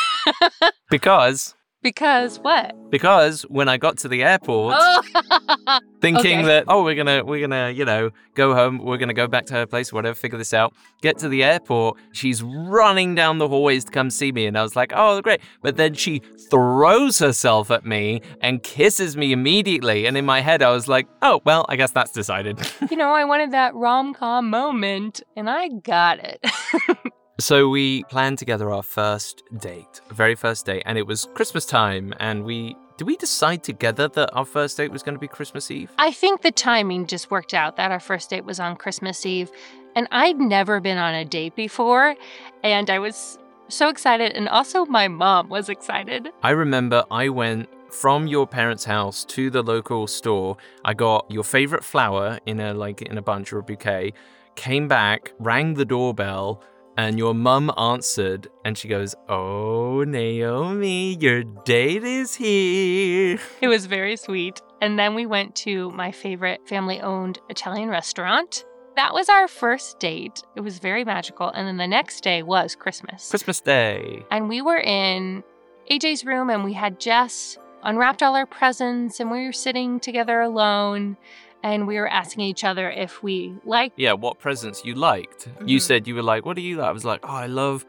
Because 0.90 1.54
because 1.84 2.40
what? 2.40 2.74
because 2.90 3.42
when 3.42 3.68
I 3.68 3.76
got 3.76 3.98
to 3.98 4.08
the 4.08 4.22
airport, 4.22 4.74
Oh, 4.76 5.02
thinking 6.00 6.40
okay. 6.40 6.46
that 6.46 6.64
oh 6.68 6.82
we're 6.84 6.94
gonna 6.94 7.24
we're 7.24 7.40
gonna 7.40 7.70
you 7.70 7.84
know 7.84 8.10
go 8.34 8.54
home 8.54 8.78
we're 8.78 8.98
gonna 8.98 9.14
go 9.14 9.26
back 9.26 9.46
to 9.46 9.54
her 9.54 9.66
place 9.66 9.92
whatever 9.92 10.14
figure 10.14 10.36
this 10.38 10.52
out 10.52 10.74
get 11.00 11.18
to 11.18 11.28
the 11.28 11.42
airport 11.42 11.96
she's 12.12 12.42
running 12.42 13.14
down 13.14 13.38
the 13.38 13.48
hallways 13.48 13.84
to 13.84 13.90
come 13.90 14.10
see 14.10 14.30
me 14.30 14.44
and 14.44 14.58
i 14.58 14.62
was 14.62 14.76
like 14.76 14.92
oh 14.94 15.22
great 15.22 15.40
but 15.62 15.76
then 15.76 15.94
she 15.94 16.20
throws 16.50 17.18
herself 17.18 17.70
at 17.70 17.86
me 17.86 18.20
and 18.42 18.62
kisses 18.62 19.16
me 19.16 19.32
immediately 19.32 20.04
and 20.06 20.16
in 20.16 20.26
my 20.26 20.40
head 20.40 20.60
i 20.62 20.70
was 20.70 20.88
like 20.88 21.08
oh 21.22 21.40
well 21.44 21.64
i 21.70 21.76
guess 21.76 21.90
that's 21.92 22.12
decided 22.12 22.58
you 22.90 22.96
know, 22.98 23.12
I 23.12 23.24
wanted 23.24 23.52
that 23.52 23.74
rom 23.74 24.12
com 24.14 24.50
moment, 24.50 25.22
and 25.36 25.48
I 25.48 25.68
got 25.68 26.18
it. 26.20 26.44
so 27.38 27.68
we 27.68 28.04
planned 28.04 28.38
together 28.38 28.72
our 28.72 28.82
first 28.82 29.42
date 29.58 30.00
very 30.10 30.34
first 30.34 30.66
date 30.66 30.82
and 30.86 30.96
it 30.98 31.06
was 31.06 31.26
christmas 31.34 31.66
time 31.66 32.14
and 32.20 32.44
we 32.44 32.76
did 32.96 33.06
we 33.06 33.16
decide 33.16 33.62
together 33.64 34.06
that 34.08 34.30
our 34.34 34.44
first 34.44 34.76
date 34.76 34.92
was 34.92 35.02
going 35.02 35.14
to 35.14 35.18
be 35.18 35.26
christmas 35.26 35.70
eve 35.70 35.90
I 35.98 36.12
think 36.12 36.42
the 36.42 36.52
timing 36.52 37.06
just 37.06 37.30
worked 37.30 37.54
out 37.54 37.76
that 37.76 37.90
our 37.90 37.98
first 38.00 38.30
date 38.30 38.44
was 38.44 38.60
on 38.60 38.76
Christmas 38.76 39.24
Eve, 39.24 39.50
and 39.96 40.06
I'd 40.10 40.38
never 40.38 40.80
been 40.80 40.98
on 40.98 41.14
a 41.14 41.24
date 41.24 41.56
before, 41.56 42.14
and 42.62 42.90
I 42.90 42.98
was 42.98 43.38
so 43.68 43.88
excited, 43.88 44.32
and 44.32 44.48
also 44.48 44.84
my 44.84 45.08
mom 45.08 45.48
was 45.48 45.68
excited. 45.68 46.28
I 46.42 46.50
remember 46.50 47.04
I 47.10 47.30
went 47.30 47.68
from 47.90 48.26
your 48.26 48.46
parents' 48.46 48.84
house 48.84 49.24
to 49.26 49.50
the 49.50 49.62
local 49.62 50.06
store. 50.06 50.56
I 50.84 50.94
got 50.94 51.30
your 51.30 51.44
favorite 51.44 51.84
flower 51.84 52.38
in 52.44 52.60
a 52.60 52.74
like 52.74 53.02
in 53.02 53.18
a 53.18 53.22
bunch 53.22 53.52
or 53.52 53.58
a 53.58 53.62
bouquet. 53.62 54.12
Came 54.56 54.86
back, 54.86 55.32
rang 55.38 55.74
the 55.74 55.84
doorbell, 55.84 56.62
and 56.96 57.18
your 57.18 57.34
mum 57.34 57.70
answered, 57.76 58.48
and 58.64 58.76
she 58.76 58.88
goes, 58.88 59.14
"Oh, 59.28 60.04
Naomi, 60.04 61.16
your 61.20 61.42
date 61.42 62.04
is 62.04 62.34
here." 62.34 63.38
It 63.60 63.68
was 63.68 63.86
very 63.86 64.16
sweet. 64.16 64.60
And 64.80 64.98
then 64.98 65.14
we 65.14 65.24
went 65.26 65.54
to 65.56 65.90
my 65.92 66.12
favorite 66.12 66.68
family 66.68 67.00
owned 67.00 67.38
Italian 67.48 67.88
restaurant. 67.88 68.64
That 68.96 69.14
was 69.14 69.28
our 69.28 69.48
first 69.48 69.98
date. 69.98 70.42
It 70.54 70.60
was 70.60 70.78
very 70.78 71.04
magical. 71.04 71.48
And 71.48 71.66
then 71.66 71.78
the 71.78 71.86
next 71.86 72.22
day 72.22 72.42
was 72.42 72.76
Christmas. 72.76 73.30
Christmas 73.30 73.60
Day. 73.60 74.24
And 74.30 74.48
we 74.48 74.62
were 74.62 74.78
in 74.78 75.42
AJ's 75.90 76.24
room 76.24 76.50
and 76.50 76.64
we 76.64 76.74
had 76.74 77.00
just 77.00 77.58
unwrapped 77.82 78.22
all 78.22 78.36
our 78.36 78.46
presents 78.46 79.20
and 79.20 79.30
we 79.30 79.44
were 79.44 79.52
sitting 79.52 80.00
together 80.00 80.40
alone 80.40 81.16
and 81.64 81.86
we 81.90 81.96
were 82.00 82.08
asking 82.20 82.42
each 82.52 82.62
other 82.70 82.86
if 83.04 83.22
we 83.26 83.54
liked 83.64 83.98
Yeah, 83.98 84.12
what 84.12 84.38
presents 84.38 84.84
you 84.84 84.94
liked? 84.94 85.48
You 85.66 85.78
Mhm. 85.78 85.82
said 85.88 86.06
you 86.06 86.14
were 86.14 86.22
like, 86.32 86.42
"What 86.46 86.56
do 86.56 86.62
you 86.62 86.76
like?" 86.76 86.88
I 86.92 86.92
was 86.92 87.04
like, 87.12 87.20
"Oh, 87.24 87.38
I 87.46 87.48
love." 87.62 87.84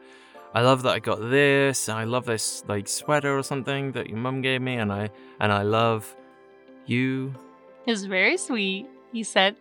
I 0.54 0.62
love 0.62 0.80
that 0.84 0.94
I 0.98 1.00
got 1.10 1.20
this. 1.20 1.78
I 2.02 2.04
love 2.04 2.24
this 2.24 2.64
like 2.72 2.88
sweater 2.88 3.32
or 3.38 3.42
something 3.52 3.92
that 3.92 4.08
your 4.10 4.16
mum 4.26 4.40
gave 4.40 4.60
me, 4.68 4.74
and 4.82 4.90
I 4.90 5.10
and 5.38 5.52
I 5.52 5.62
love 5.62 6.16
you. 6.86 7.34
It 7.86 7.90
was 7.90 8.04
very 8.06 8.36
sweet. 8.38 8.86
He 9.12 9.22
said, 9.22 9.56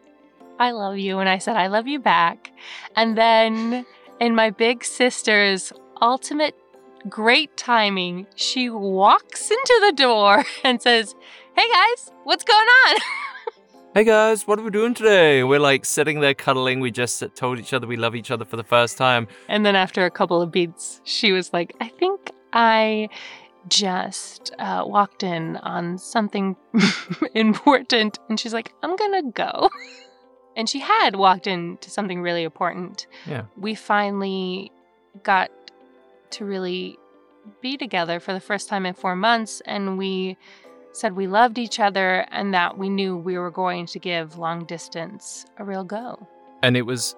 I 0.57 0.71
love 0.71 0.97
you. 0.97 1.19
And 1.19 1.27
I 1.27 1.37
said, 1.39 1.57
I 1.57 1.67
love 1.67 1.85
you 1.93 1.99
back. 1.99 2.51
And 2.95 3.17
then, 3.17 3.85
in 4.21 4.35
my 4.35 4.49
big 4.51 4.85
sister's 4.85 5.73
ultimate 6.01 6.55
great 7.09 7.51
timing, 7.57 8.25
she 8.35 8.69
walks 8.69 9.51
into 9.51 9.77
the 9.85 9.91
door 10.05 10.45
and 10.63 10.81
says, 10.81 11.13
Hey 11.57 11.67
guys, 11.73 12.11
what's 12.23 12.43
going 12.45 12.67
on? 12.87 12.95
Hey 13.95 14.03
guys, 14.03 14.45
what 14.45 14.59
are 14.59 14.61
we 14.61 14.71
doing 14.71 14.93
today? 14.93 15.41
We're 15.45 15.61
like 15.61 15.85
sitting 15.85 16.19
there 16.19 16.33
cuddling. 16.33 16.81
We 16.81 16.91
just 16.91 17.23
told 17.33 17.59
each 17.59 17.71
other 17.71 17.87
we 17.87 17.95
love 17.95 18.13
each 18.13 18.29
other 18.29 18.43
for 18.43 18.57
the 18.57 18.63
first 18.65 18.97
time. 18.97 19.25
And 19.47 19.65
then, 19.65 19.77
after 19.77 20.03
a 20.03 20.11
couple 20.11 20.41
of 20.41 20.51
beats, 20.51 20.99
she 21.05 21.31
was 21.31 21.53
like, 21.53 21.73
I 21.79 21.87
think 21.87 22.29
I 22.51 23.07
just 23.69 24.53
uh, 24.59 24.83
walked 24.85 25.23
in 25.23 25.55
on 25.63 25.97
something 25.97 26.57
important. 27.33 28.19
And 28.27 28.37
she's 28.37 28.53
like, 28.53 28.73
I'm 28.83 28.97
going 28.97 29.23
to 29.23 29.31
go. 29.31 29.69
And 30.57 30.69
she 30.69 30.79
had 30.79 31.17
walked 31.17 31.47
into 31.47 31.89
something 31.89 32.21
really 32.21 32.43
important. 32.43 33.07
Yeah. 33.25 33.43
We 33.57 33.75
finally 33.75 34.71
got 35.23 35.51
to 36.31 36.45
really 36.45 36.97
be 37.59 37.75
together 37.75 38.21
for 38.21 38.31
the 38.31 38.39
first 38.39 38.69
time 38.69 38.85
in 38.85 38.93
four 38.93 39.17
months. 39.17 39.61
And 39.65 39.97
we 39.97 40.37
said 40.95 41.15
we 41.15 41.27
loved 41.27 41.57
each 41.57 41.79
other 41.79 42.25
and 42.31 42.53
that 42.53 42.77
we 42.77 42.89
knew 42.89 43.17
we 43.17 43.37
were 43.37 43.51
going 43.51 43.85
to 43.85 43.99
give 43.99 44.37
long 44.37 44.65
distance 44.65 45.45
a 45.57 45.65
real 45.65 45.83
go. 45.83 46.27
And 46.63 46.77
it 46.77 46.83
was 46.83 47.15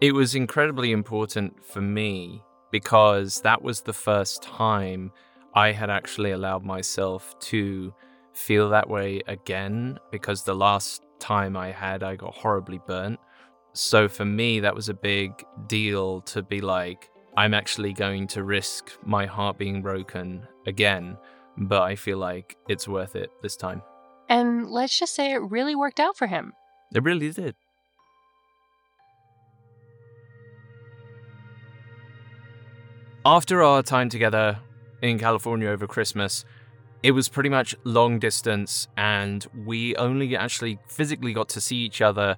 it 0.00 0.12
was 0.12 0.34
incredibly 0.34 0.92
important 0.92 1.64
for 1.64 1.80
me 1.80 2.42
because 2.70 3.40
that 3.42 3.62
was 3.62 3.82
the 3.82 3.92
first 3.92 4.42
time 4.42 5.12
I 5.54 5.72
had 5.72 5.90
actually 5.90 6.30
allowed 6.30 6.64
myself 6.64 7.38
to 7.40 7.92
feel 8.32 8.70
that 8.70 8.88
way 8.88 9.20
again 9.26 9.98
because 10.10 10.44
the 10.44 10.54
last 10.54 11.02
time 11.18 11.56
I 11.56 11.72
had 11.72 12.02
I 12.02 12.16
got 12.16 12.34
horribly 12.34 12.80
burnt. 12.86 13.18
So 13.72 14.08
for 14.08 14.24
me 14.24 14.60
that 14.60 14.74
was 14.74 14.88
a 14.88 14.94
big 14.94 15.44
deal 15.66 16.20
to 16.22 16.42
be 16.42 16.60
like 16.60 17.10
I'm 17.36 17.54
actually 17.54 17.92
going 17.92 18.26
to 18.28 18.42
risk 18.42 18.92
my 19.04 19.24
heart 19.26 19.56
being 19.56 19.82
broken 19.82 20.46
again, 20.66 21.16
but 21.56 21.82
I 21.82 21.96
feel 21.96 22.18
like 22.18 22.56
it's 22.68 22.88
worth 22.88 23.16
it 23.16 23.30
this 23.42 23.56
time. 23.56 23.82
And 24.28 24.70
let's 24.70 24.98
just 24.98 25.14
say 25.14 25.32
it 25.32 25.38
really 25.38 25.74
worked 25.74 26.00
out 26.00 26.16
for 26.16 26.26
him. 26.26 26.52
It 26.94 27.02
really 27.02 27.30
did. 27.30 27.54
After 33.24 33.62
our 33.62 33.82
time 33.82 34.08
together 34.08 34.60
in 35.02 35.18
California 35.18 35.68
over 35.68 35.86
Christmas, 35.86 36.44
it 37.02 37.12
was 37.12 37.28
pretty 37.28 37.48
much 37.48 37.74
long 37.84 38.18
distance, 38.18 38.88
and 38.96 39.46
we 39.66 39.94
only 39.96 40.36
actually 40.36 40.78
physically 40.86 41.32
got 41.32 41.48
to 41.50 41.60
see 41.60 41.76
each 41.76 42.00
other 42.00 42.36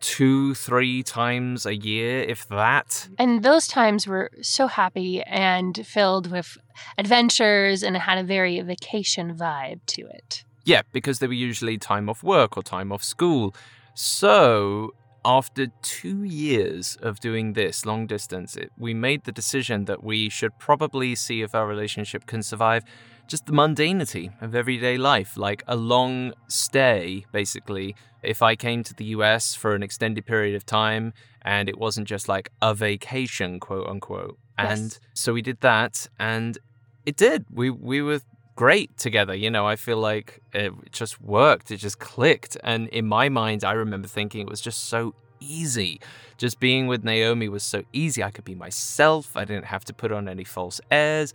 two, 0.00 0.54
three 0.54 1.02
times 1.02 1.66
a 1.66 1.76
year, 1.76 2.20
if 2.20 2.46
that. 2.48 3.08
And 3.18 3.42
those 3.42 3.66
times 3.66 4.06
were 4.06 4.30
so 4.42 4.66
happy 4.66 5.22
and 5.22 5.86
filled 5.86 6.30
with 6.30 6.56
adventures, 6.96 7.82
and 7.82 7.96
it 7.96 8.00
had 8.00 8.18
a 8.18 8.24
very 8.24 8.60
vacation 8.60 9.36
vibe 9.36 9.80
to 9.86 10.02
it. 10.02 10.44
Yeah, 10.64 10.82
because 10.92 11.18
they 11.18 11.26
were 11.26 11.32
usually 11.32 11.78
time 11.78 12.08
off 12.08 12.22
work 12.22 12.56
or 12.56 12.62
time 12.62 12.92
off 12.92 13.02
school. 13.02 13.54
So, 13.94 14.92
after 15.24 15.66
two 15.82 16.22
years 16.22 16.96
of 17.02 17.20
doing 17.20 17.54
this 17.54 17.84
long 17.84 18.06
distance, 18.06 18.56
it, 18.56 18.70
we 18.78 18.94
made 18.94 19.24
the 19.24 19.32
decision 19.32 19.86
that 19.86 20.04
we 20.04 20.28
should 20.28 20.58
probably 20.58 21.14
see 21.14 21.42
if 21.42 21.54
our 21.54 21.66
relationship 21.66 22.26
can 22.26 22.42
survive 22.42 22.84
just 23.28 23.46
the 23.46 23.52
mundanity 23.52 24.32
of 24.42 24.54
everyday 24.54 24.96
life, 24.98 25.36
like 25.36 25.62
a 25.68 25.76
long 25.76 26.32
stay, 26.48 27.26
basically. 27.30 27.94
If 28.22 28.42
I 28.42 28.56
came 28.56 28.82
to 28.84 28.94
the 28.94 29.04
US 29.16 29.54
for 29.54 29.74
an 29.74 29.82
extended 29.82 30.26
period 30.26 30.56
of 30.56 30.66
time 30.66 31.12
and 31.42 31.68
it 31.68 31.78
wasn't 31.78 32.08
just 32.08 32.28
like 32.28 32.50
a 32.60 32.74
vacation, 32.74 33.60
quote 33.60 33.86
unquote. 33.86 34.38
And 34.56 34.80
Yes. 34.80 35.00
so 35.14 35.32
we 35.34 35.42
did 35.42 35.60
that 35.60 36.08
and 36.18 36.58
it 37.06 37.16
did. 37.16 37.44
We 37.52 37.70
we 37.70 38.02
were 38.02 38.20
great 38.56 38.96
together. 38.96 39.34
You 39.34 39.50
know, 39.50 39.66
I 39.68 39.76
feel 39.76 39.98
like 39.98 40.40
it 40.52 40.72
just 40.90 41.20
worked. 41.20 41.70
It 41.70 41.76
just 41.76 41.98
clicked. 42.00 42.56
And 42.64 42.88
in 42.88 43.06
my 43.06 43.28
mind, 43.28 43.62
I 43.62 43.72
remember 43.72 44.08
thinking 44.08 44.40
it 44.40 44.50
was 44.50 44.60
just 44.60 44.88
so 44.88 45.14
easy. 45.38 46.00
Just 46.38 46.58
being 46.58 46.88
with 46.88 47.04
Naomi 47.04 47.48
was 47.48 47.62
so 47.62 47.84
easy. 47.92 48.22
I 48.24 48.30
could 48.32 48.44
be 48.44 48.56
myself. 48.56 49.36
I 49.36 49.44
didn't 49.44 49.66
have 49.66 49.84
to 49.84 49.94
put 49.94 50.10
on 50.10 50.28
any 50.28 50.44
false 50.44 50.80
airs. 50.90 51.32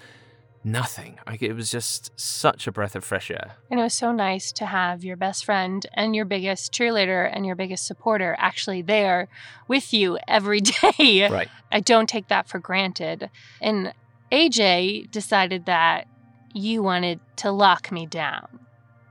Nothing. 0.63 1.19
Like 1.27 1.41
it 1.41 1.53
was 1.53 1.69
just 1.69 2.11
such 2.15 2.67
a 2.67 2.71
breath 2.71 2.95
of 2.95 3.03
fresh 3.03 3.29
air. 3.29 3.53
And 3.69 3.79
it 3.79 3.83
was 3.83 3.93
so 3.93 4.11
nice 4.11 4.51
to 4.53 4.65
have 4.65 5.03
your 5.03 5.17
best 5.17 5.43
friend 5.43 5.85
and 5.93 6.15
your 6.15 6.25
biggest 6.25 6.71
cheerleader 6.71 7.29
and 7.31 7.45
your 7.45 7.55
biggest 7.55 7.85
supporter 7.85 8.35
actually 8.39 8.81
there 8.81 9.27
with 9.67 9.93
you 9.93 10.17
every 10.27 10.61
day. 10.61 11.27
Right. 11.29 11.49
I 11.71 11.81
don't 11.81 12.07
take 12.07 12.29
that 12.29 12.47
for 12.47 12.59
granted. 12.59 13.29
And 13.61 13.93
AJ 14.31 15.11
decided 15.11 15.65
that 15.65 16.07
you 16.53 16.81
wanted 16.81 17.19
to 17.37 17.51
lock 17.51 17.91
me 17.91 18.05
down. 18.05 18.59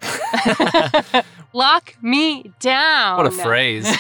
lock 1.53 1.95
me 2.03 2.53
down. 2.61 3.19
What 3.19 3.27
a 3.27 3.31
phrase. 3.31 3.95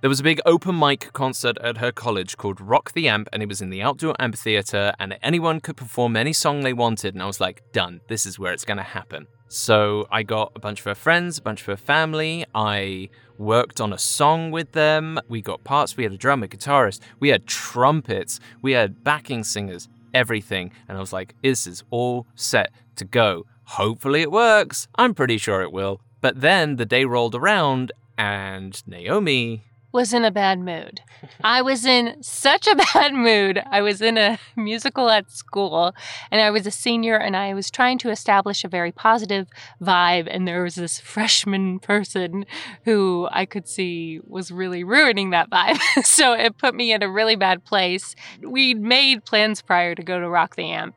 There 0.00 0.08
was 0.08 0.20
a 0.20 0.24
big 0.24 0.40
open 0.46 0.78
mic 0.78 1.12
concert 1.12 1.58
at 1.58 1.78
her 1.78 1.90
college 1.90 2.36
called 2.36 2.60
Rock 2.60 2.92
the 2.92 3.08
Amp, 3.08 3.28
and 3.32 3.42
it 3.42 3.48
was 3.48 3.60
in 3.60 3.70
the 3.70 3.82
outdoor 3.82 4.14
amphitheater, 4.20 4.92
and 5.00 5.18
anyone 5.22 5.58
could 5.58 5.76
perform 5.76 6.16
any 6.16 6.32
song 6.32 6.60
they 6.60 6.72
wanted. 6.72 7.14
And 7.14 7.22
I 7.22 7.26
was 7.26 7.40
like, 7.40 7.64
done. 7.72 8.00
This 8.08 8.24
is 8.24 8.38
where 8.38 8.52
it's 8.52 8.64
going 8.64 8.76
to 8.76 8.84
happen. 8.84 9.26
So 9.48 10.06
I 10.12 10.22
got 10.22 10.52
a 10.54 10.60
bunch 10.60 10.78
of 10.80 10.84
her 10.84 10.94
friends, 10.94 11.38
a 11.38 11.42
bunch 11.42 11.62
of 11.62 11.66
her 11.66 11.76
family. 11.76 12.46
I 12.54 13.08
worked 13.38 13.80
on 13.80 13.92
a 13.92 13.98
song 13.98 14.52
with 14.52 14.70
them. 14.70 15.18
We 15.28 15.42
got 15.42 15.64
parts. 15.64 15.96
We 15.96 16.04
had 16.04 16.12
a 16.12 16.18
drummer, 16.18 16.46
guitarist. 16.46 17.00
We 17.18 17.30
had 17.30 17.46
trumpets. 17.46 18.38
We 18.62 18.72
had 18.72 19.02
backing 19.02 19.42
singers, 19.42 19.88
everything. 20.14 20.70
And 20.88 20.96
I 20.96 21.00
was 21.00 21.12
like, 21.12 21.34
this 21.42 21.66
is 21.66 21.82
all 21.90 22.26
set 22.36 22.70
to 22.96 23.04
go. 23.04 23.46
Hopefully 23.64 24.22
it 24.22 24.30
works. 24.30 24.86
I'm 24.94 25.12
pretty 25.12 25.38
sure 25.38 25.62
it 25.62 25.72
will. 25.72 26.00
But 26.20 26.40
then 26.40 26.76
the 26.76 26.86
day 26.86 27.04
rolled 27.04 27.34
around 27.34 27.90
and 28.16 28.82
Naomi 28.86 29.64
was 29.92 30.12
in 30.12 30.24
a 30.24 30.30
bad 30.30 30.58
mood. 30.58 31.00
I 31.42 31.62
was 31.62 31.84
in 31.84 32.22
such 32.22 32.66
a 32.66 32.74
bad 32.94 33.14
mood. 33.14 33.62
I 33.70 33.80
was 33.80 34.02
in 34.02 34.18
a 34.18 34.38
musical 34.56 35.08
at 35.08 35.30
school 35.30 35.94
and 36.30 36.40
I 36.40 36.50
was 36.50 36.66
a 36.66 36.70
senior 36.70 37.16
and 37.16 37.36
I 37.36 37.54
was 37.54 37.70
trying 37.70 37.98
to 37.98 38.10
establish 38.10 38.64
a 38.64 38.68
very 38.68 38.92
positive 38.92 39.48
vibe. 39.80 40.28
And 40.30 40.46
there 40.46 40.62
was 40.62 40.74
this 40.74 41.00
freshman 41.00 41.78
person 41.80 42.44
who 42.84 43.28
I 43.30 43.46
could 43.46 43.68
see 43.68 44.20
was 44.26 44.50
really 44.50 44.84
ruining 44.84 45.30
that 45.30 45.50
vibe. 45.50 45.78
so 46.04 46.32
it 46.32 46.58
put 46.58 46.74
me 46.74 46.92
in 46.92 47.02
a 47.02 47.10
really 47.10 47.36
bad 47.36 47.64
place. 47.64 48.14
We'd 48.42 48.80
made 48.80 49.24
plans 49.24 49.62
prior 49.62 49.94
to 49.94 50.02
go 50.02 50.20
to 50.20 50.28
Rock 50.28 50.56
the 50.56 50.70
Amp. 50.70 50.96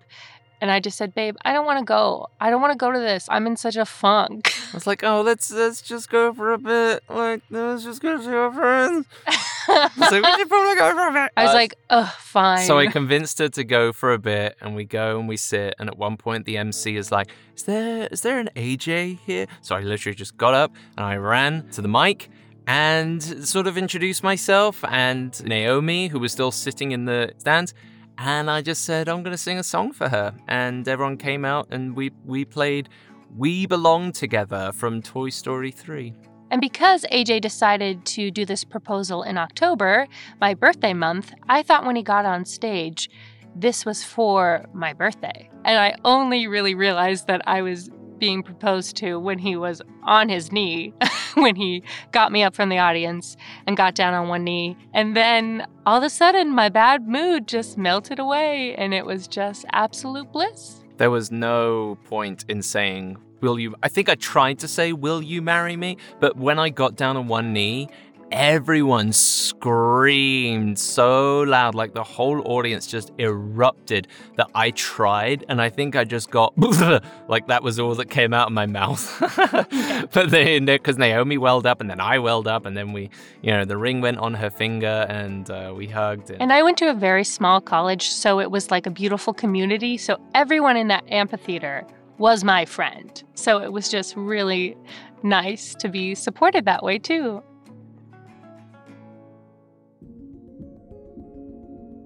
And 0.62 0.70
I 0.70 0.80
just 0.80 0.96
said, 0.96 1.16
babe, 1.16 1.36
I 1.44 1.54
don't 1.54 1.66
want 1.66 1.80
to 1.80 1.86
go. 1.86 2.28
I 2.40 2.52
don't 2.52 2.62
want 2.62 2.72
to 2.72 2.78
go 2.78 2.92
to 2.92 3.00
this. 3.00 3.26
I'm 3.32 3.48
in 3.48 3.58
such 3.58 3.76
a 3.78 3.84
funk. 3.86 4.54
I 4.72 4.76
was 4.76 4.86
like, 4.86 5.04
oh, 5.04 5.22
let's 5.22 5.52
let's 5.52 5.82
just 5.82 6.08
go 6.12 6.32
for 6.34 6.54
a 6.54 6.60
bit. 6.60 7.04
Like, 7.10 7.42
let's 7.50 7.84
just 7.84 8.00
go 8.00 8.22
see 8.22 8.30
our 8.30 8.54
friends. 8.54 9.08
I 9.28 9.90
was 9.98 10.12
like, 10.12 10.24
we 10.24 10.32
should 10.38 10.50
probably 10.50 10.76
go 10.76 10.92
for 10.94 11.08
a 11.08 11.14
bit. 11.14 11.32
I 11.38 11.44
was 11.44 11.52
Uh, 11.52 11.54
like, 11.56 11.76
ugh, 11.90 12.08
fine. 12.20 12.66
so 12.68 12.78
I 12.78 12.86
convinced 12.88 13.40
her 13.40 13.50
to 13.50 13.64
go 13.64 13.92
for 13.92 14.14
a 14.14 14.20
bit, 14.20 14.56
and 14.62 14.76
we 14.76 14.86
go 14.86 15.18
and 15.20 15.28
we 15.28 15.36
sit. 15.36 15.74
And 15.80 15.90
at 15.90 15.98
one 15.98 16.16
point, 16.16 16.46
the 16.46 16.58
MC 16.58 16.96
is 16.96 17.12
like, 17.12 17.30
"Is 17.58 17.64
there 17.64 18.08
is 18.12 18.22
there 18.22 18.38
an 18.40 18.50
AJ 18.56 19.18
here?" 19.26 19.48
So 19.62 19.76
I 19.76 19.82
literally 19.82 20.16
just 20.16 20.38
got 20.38 20.54
up 20.54 20.72
and 20.96 21.04
I 21.06 21.16
ran 21.18 21.68
to 21.72 21.82
the 21.82 21.88
mic 21.88 22.30
and 22.68 23.22
sort 23.48 23.66
of 23.66 23.78
introduced 23.78 24.24
myself 24.24 24.84
and 24.86 25.44
Naomi, 25.44 26.08
who 26.10 26.20
was 26.20 26.32
still 26.32 26.52
sitting 26.52 26.92
in 26.92 27.06
the 27.06 27.34
stands. 27.40 27.74
And 28.24 28.52
I 28.52 28.62
just 28.62 28.86
said, 28.86 29.10
I'm 29.10 29.24
going 29.24 29.34
to 29.34 29.38
sing 29.38 29.58
a 29.58 29.64
song 29.64 29.94
for 29.94 30.08
her. 30.08 30.36
And 30.48 30.88
everyone 30.88 31.18
came 31.18 31.44
out 31.44 31.68
and 31.72 31.96
we, 31.96 32.12
we 32.24 32.46
played 32.46 32.88
We 33.36 33.66
Belong 33.66 34.12
Together 34.12 34.72
from 34.74 35.02
Toy 35.02 35.30
Story 35.30 35.72
3. 35.72 36.14
And 36.52 36.62
because 36.62 37.04
AJ 37.12 37.42
decided 37.42 38.06
to 38.06 38.30
do 38.30 38.46
this 38.46 38.64
proposal 38.64 39.24
in 39.24 39.40
October, 39.40 40.06
my 40.40 40.54
birthday 40.54 40.94
month, 40.94 41.34
I 41.50 41.64
thought 41.64 41.84
when 41.84 41.96
he 41.96 42.04
got 42.04 42.26
on 42.26 42.46
stage, 42.46 43.10
this 43.56 43.88
was 43.88 44.04
for 44.04 44.66
my 44.72 44.94
birthday. 44.94 45.50
And 45.66 45.80
I 45.80 45.96
only 46.06 46.46
really 46.46 46.76
realized 46.76 47.26
that 47.26 47.42
I 47.48 47.64
was 47.64 47.90
being 48.22 48.44
proposed 48.44 48.96
to 48.98 49.20
when 49.20 49.40
he 49.40 49.58
was 49.58 49.82
on 50.04 50.30
his 50.30 50.52
knee, 50.52 50.94
when 51.34 51.56
he 51.56 51.84
got 52.12 52.32
me 52.32 52.44
up 52.44 52.56
from 52.56 52.70
the 52.70 52.78
audience 52.78 53.36
and 53.66 53.76
got 53.76 53.96
down 53.96 54.14
on 54.14 54.30
one 54.30 54.44
knee. 54.44 54.78
And 54.94 55.18
then 55.18 55.66
all 55.88 55.98
of 55.98 56.04
a 56.04 56.10
sudden, 56.10 56.52
my 56.52 56.70
bad 56.70 57.08
mood 57.08 57.48
just 57.48 57.80
melted 57.80 58.20
away 58.20 58.76
and 58.76 58.94
it 58.94 59.08
was 59.08 59.28
just 59.28 59.66
absolute 59.72 60.32
bliss. 60.32 60.84
There 60.98 61.10
was 61.10 61.32
no 61.32 61.98
point 62.06 62.46
in 62.48 62.62
saying, 62.62 63.18
Will 63.42 63.58
you? 63.58 63.74
I 63.82 63.88
think 63.88 64.08
I 64.08 64.14
tried 64.14 64.60
to 64.60 64.68
say, 64.68 64.94
Will 64.94 65.20
you 65.20 65.42
marry 65.42 65.76
me? 65.76 65.98
But 66.20 66.38
when 66.38 66.60
I 66.60 66.70
got 66.70 66.96
down 66.96 67.18
on 67.18 67.28
one 67.28 67.54
knee, 67.54 67.90
everyone 68.32 69.12
screamed 69.14 70.80
so 70.80 71.42
loud, 71.42 71.76
like 71.76 71.94
the 71.94 72.04
whole 72.04 72.42
audience 72.46 72.88
just 72.88 73.12
erupted 73.18 74.08
that 74.38 74.48
I 74.56 74.72
tried. 74.72 75.46
And 75.50 75.62
I 75.62 75.70
think 75.70 75.96
I 75.96 76.04
just 76.04 76.32
got, 76.32 76.58
like 77.28 77.48
that 77.48 77.64
was 77.64 77.80
all 77.80 77.96
that 77.96 78.10
came 78.10 78.34
out 78.34 78.48
of 78.48 78.54
my 78.54 78.66
mouth. 78.66 79.18
but 80.14 80.32
then, 80.32 80.66
because 80.66 80.98
Naomi 80.98 81.38
welled 81.38 81.66
up 81.66 81.82
and 81.82 81.90
then 81.90 82.00
I 82.00 82.20
welled 82.20 82.48
up, 82.48 82.66
and 82.66 82.76
then 82.76 82.94
we, 82.94 83.10
you 83.42 83.52
know, 83.52 83.66
the 83.66 83.78
ring 83.78 84.02
went 84.02 84.18
on 84.18 84.34
her 84.34 84.50
finger 84.50 85.06
and 85.10 85.50
uh, 85.50 85.74
we 85.76 85.88
hugged. 85.88 86.30
And, 86.32 86.42
And 86.42 86.54
I 86.54 86.64
went 86.64 86.78
to 86.80 86.90
a 86.90 86.94
very 86.94 87.24
small 87.24 87.62
college, 87.62 88.10
so 88.10 88.40
it 88.40 88.52
was 88.52 88.72
like 88.72 88.86
a 88.86 88.92
beautiful 88.92 89.34
community. 89.34 89.98
So 89.98 90.20
everyone 90.34 90.78
in 90.78 90.88
that 90.88 91.04
amphitheater 91.10 91.86
was 92.18 92.44
my 92.44 92.66
friend. 92.66 93.24
So 93.36 93.62
it 93.62 93.72
was 93.72 93.90
just 93.90 94.16
really 94.16 94.78
nice 95.24 95.76
to 95.76 95.90
be 95.90 96.16
supported 96.16 96.66
that 96.66 96.84
way, 96.84 97.00
too. 97.00 97.44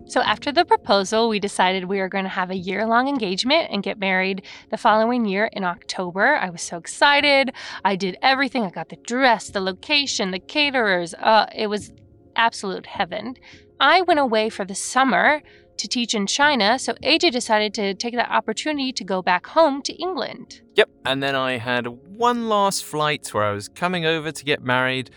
So 0.07 0.21
after 0.21 0.51
the 0.51 0.65
proposal, 0.65 1.29
we 1.29 1.39
decided 1.39 1.85
we 1.85 1.97
were 1.97 2.09
going 2.09 2.25
to 2.25 2.29
have 2.29 2.51
a 2.51 2.55
year 2.55 2.85
long 2.85 3.07
engagement 3.07 3.69
and 3.71 3.81
get 3.81 3.97
married 3.97 4.43
the 4.69 4.77
following 4.77 5.25
year 5.25 5.49
in 5.51 5.63
October. 5.63 6.35
I 6.35 6.49
was 6.51 6.61
so 6.61 6.77
excited. 6.77 7.51
I 7.83 7.95
did 7.95 8.17
everything. 8.21 8.63
I 8.63 8.69
got 8.69 8.89
the 8.89 8.97
dress, 8.97 9.49
the 9.49 9.61
location, 9.61 10.29
the 10.29 10.39
caterers. 10.39 11.15
Uh, 11.15 11.47
it 11.55 11.67
was 11.67 11.91
absolute 12.35 12.85
heaven. 12.85 13.35
I 13.79 14.01
went 14.01 14.19
away 14.19 14.49
for 14.49 14.63
the 14.63 14.75
summer 14.75 15.41
to 15.77 15.87
teach 15.87 16.13
in 16.13 16.27
China, 16.27 16.79
so 16.79 16.93
AJ 17.03 17.31
decided 17.31 17.73
to 17.73 17.93
take 17.93 18.15
that 18.15 18.29
opportunity 18.29 18.93
to 18.93 19.03
go 19.03 19.21
back 19.21 19.47
home 19.47 19.81
to 19.81 19.93
England. 19.93 20.61
Yep. 20.75 20.89
And 21.05 21.21
then 21.21 21.35
I 21.35 21.57
had 21.57 21.87
one 21.87 22.47
last 22.47 22.85
flight 22.85 23.27
where 23.33 23.43
I 23.43 23.51
was 23.51 23.67
coming 23.67 24.05
over 24.05 24.31
to 24.31 24.45
get 24.45 24.63
married, 24.63 25.09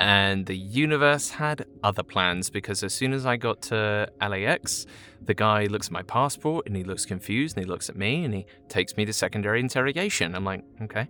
and 0.00 0.46
the 0.46 0.56
universe 0.56 1.28
had 1.28 1.66
other 1.84 2.02
plans 2.02 2.48
because 2.48 2.82
as 2.82 2.94
soon 2.94 3.12
as 3.12 3.26
I 3.26 3.36
got 3.36 3.60
to 3.62 4.08
LAX, 4.18 4.86
the 5.20 5.34
guy 5.34 5.66
looks 5.66 5.88
at 5.88 5.92
my 5.92 6.02
passport 6.02 6.66
and 6.66 6.74
he 6.74 6.84
looks 6.84 7.04
confused 7.04 7.56
and 7.56 7.66
he 7.66 7.70
looks 7.70 7.90
at 7.90 7.96
me 7.96 8.24
and 8.24 8.32
he 8.32 8.46
takes 8.68 8.96
me 8.96 9.04
to 9.04 9.12
secondary 9.12 9.60
interrogation. 9.60 10.34
I'm 10.34 10.44
like, 10.44 10.64
okay. 10.82 11.06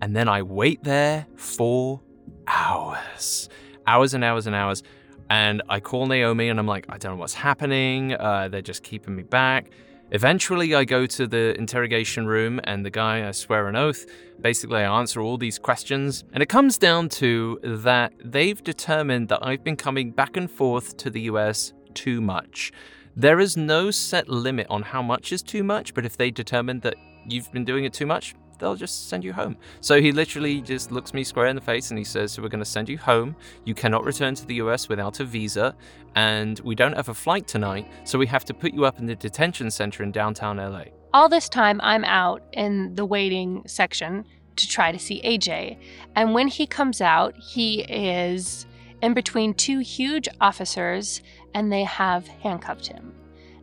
And 0.00 0.16
then 0.16 0.28
I 0.28 0.42
wait 0.42 0.82
there 0.82 1.28
for 1.36 2.00
hours, 2.48 3.48
hours 3.86 4.12
and 4.12 4.24
hours 4.24 4.48
and 4.48 4.56
hours. 4.56 4.82
And 5.30 5.62
I 5.68 5.78
call 5.78 6.06
Naomi 6.06 6.48
and 6.48 6.58
I'm 6.58 6.66
like, 6.66 6.86
I 6.88 6.98
don't 6.98 7.12
know 7.12 7.20
what's 7.20 7.34
happening. 7.34 8.14
Uh, 8.14 8.48
they're 8.48 8.60
just 8.60 8.82
keeping 8.82 9.14
me 9.14 9.22
back. 9.22 9.70
Eventually, 10.14 10.74
I 10.74 10.84
go 10.84 11.06
to 11.06 11.26
the 11.26 11.56
interrogation 11.58 12.26
room, 12.26 12.60
and 12.64 12.84
the 12.84 12.90
guy, 12.90 13.26
I 13.26 13.30
swear 13.30 13.66
an 13.68 13.76
oath, 13.76 14.04
basically, 14.42 14.80
I 14.80 14.98
answer 14.98 15.22
all 15.22 15.38
these 15.38 15.58
questions. 15.58 16.22
And 16.34 16.42
it 16.42 16.50
comes 16.50 16.76
down 16.76 17.08
to 17.20 17.58
that 17.62 18.12
they've 18.22 18.62
determined 18.62 19.30
that 19.30 19.38
I've 19.40 19.64
been 19.64 19.74
coming 19.74 20.10
back 20.10 20.36
and 20.36 20.50
forth 20.50 20.98
to 20.98 21.08
the 21.08 21.22
US 21.22 21.72
too 21.94 22.20
much. 22.20 22.72
There 23.16 23.40
is 23.40 23.56
no 23.56 23.90
set 23.90 24.28
limit 24.28 24.66
on 24.68 24.82
how 24.82 25.00
much 25.00 25.32
is 25.32 25.42
too 25.42 25.64
much, 25.64 25.94
but 25.94 26.04
if 26.04 26.18
they 26.18 26.30
determine 26.30 26.80
that 26.80 26.96
you've 27.26 27.50
been 27.50 27.64
doing 27.64 27.86
it 27.86 27.94
too 27.94 28.04
much, 28.04 28.34
they'll 28.62 28.76
just 28.76 29.08
send 29.08 29.24
you 29.24 29.32
home. 29.32 29.56
So 29.80 30.00
he 30.00 30.12
literally 30.12 30.62
just 30.62 30.92
looks 30.92 31.12
me 31.12 31.24
square 31.24 31.48
in 31.48 31.56
the 31.56 31.62
face 31.62 31.90
and 31.90 31.98
he 31.98 32.04
says, 32.04 32.32
So 32.32 32.42
we're 32.42 32.48
going 32.48 32.60
to 32.60 32.64
send 32.64 32.88
you 32.88 32.96
home. 32.96 33.36
You 33.64 33.74
cannot 33.74 34.04
return 34.04 34.34
to 34.36 34.46
the 34.46 34.54
US 34.54 34.88
without 34.88 35.20
a 35.20 35.24
visa. 35.24 35.74
And 36.14 36.58
we 36.60 36.74
don't 36.74 36.94
have 36.94 37.08
a 37.08 37.14
flight 37.14 37.46
tonight. 37.46 37.90
So 38.04 38.18
we 38.18 38.26
have 38.28 38.44
to 38.46 38.54
put 38.54 38.72
you 38.72 38.84
up 38.84 38.98
in 38.98 39.06
the 39.06 39.16
detention 39.16 39.70
center 39.70 40.02
in 40.02 40.12
downtown 40.12 40.56
LA. 40.58 40.84
All 41.12 41.28
this 41.28 41.48
time, 41.48 41.80
I'm 41.82 42.04
out 42.04 42.42
in 42.52 42.94
the 42.94 43.04
waiting 43.04 43.62
section 43.66 44.24
to 44.56 44.68
try 44.68 44.92
to 44.92 44.98
see 44.98 45.20
AJ. 45.22 45.78
And 46.14 46.32
when 46.32 46.48
he 46.48 46.66
comes 46.66 47.00
out, 47.00 47.36
he 47.36 47.82
is 47.82 48.66
in 49.02 49.12
between 49.12 49.54
two 49.54 49.80
huge 49.80 50.28
officers 50.40 51.20
and 51.52 51.72
they 51.72 51.84
have 51.84 52.28
handcuffed 52.28 52.86
him. 52.86 53.12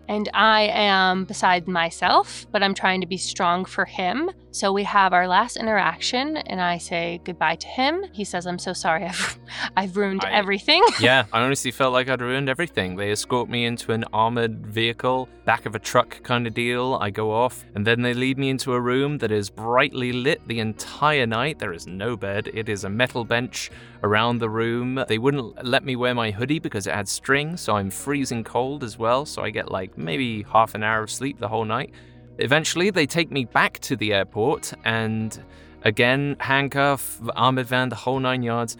And 0.10 0.28
I 0.34 0.62
am 0.74 1.26
beside 1.26 1.68
myself, 1.68 2.48
but 2.52 2.64
I'm 2.64 2.74
trying 2.74 3.02
to 3.02 3.08
be 3.08 3.18
strong 3.18 3.64
for 3.64 3.86
him 3.86 4.32
So 4.52 4.74
we 4.74 4.84
have 4.84 5.14
our 5.14 5.28
last 5.28 5.58
interaction, 5.58 6.38
and 6.38 6.60
I 6.60 6.80
say 6.80 7.22
goodbye 7.24 7.58
to 7.58 7.68
him. 7.68 8.06
He 8.12 8.24
says, 8.24 8.48
I'm 8.48 8.58
so 8.58 8.74
sorry, 8.74 9.06
I've, 9.06 9.40
I've 9.78 9.96
ruined 9.98 10.26
I- 10.26 10.32
everything. 10.32 10.84
yeah, 11.00 11.26
I 11.32 11.42
honestly 11.42 11.70
felt 11.70 11.94
like 11.94 12.10
I'd 12.10 12.20
ruined 12.20 12.50
everything. 12.50 12.96
They 12.96 13.12
escort 13.12 13.48
me 13.48 13.66
into 13.66 13.92
an 13.92 14.06
armored 14.12 14.66
vehicle, 14.66 15.30
back 15.46 15.68
of 15.68 15.76
a 15.76 15.80
truck 15.80 16.24
kind 16.24 16.48
of 16.48 16.56
deal. 16.56 16.98
I 17.00 17.12
go 17.12 17.32
off, 17.32 17.64
and 17.76 17.86
then 17.86 18.02
they 18.02 18.16
lead 18.16 18.40
me 18.40 18.50
into 18.50 18.74
a 18.74 18.82
room 18.82 19.20
that 19.20 19.32
is 19.32 19.52
brightly 19.52 20.12
lit 20.12 20.42
the 20.48 20.60
entire 20.60 21.28
night. 21.28 21.60
There 21.60 21.74
is 21.74 21.86
no 21.86 22.18
bed, 22.18 22.50
it 22.52 22.70
is 22.70 22.86
a 22.86 22.90
metal 22.90 23.24
bench 23.24 23.70
around 24.02 24.40
the 24.40 24.50
room. 24.50 25.04
They 25.08 25.20
wouldn't 25.20 25.64
let 25.64 25.84
me 25.86 25.96
wear 25.96 26.16
my 26.16 26.32
hoodie 26.32 26.60
because 26.60 26.88
it 26.88 26.96
had 26.96 27.08
string, 27.08 27.56
so 27.56 27.76
I'm 27.76 27.92
freezing 27.92 28.44
cold 28.44 28.84
as 28.84 28.98
well. 28.98 29.28
So 29.28 29.44
I 29.44 29.52
get 29.52 29.70
like 29.70 29.96
maybe 29.96 30.42
half 30.42 30.74
an 30.74 30.82
hour 30.82 31.04
of 31.04 31.12
sleep 31.12 31.40
the 31.40 31.48
whole 31.50 31.66
night. 31.66 31.92
Eventually, 32.39 32.89
they 32.89 33.06
take 33.06 33.32
me 33.32 33.43
back 33.43 33.80
to 33.80 33.97
the 33.97 34.13
airport, 34.13 34.73
and 34.86 35.43
again, 35.84 36.38
handcuff, 36.39 37.19
armored 37.36 37.67
van, 37.67 37.89
the 37.89 37.95
whole 37.95 38.19
nine 38.19 38.43
yards. 38.43 38.78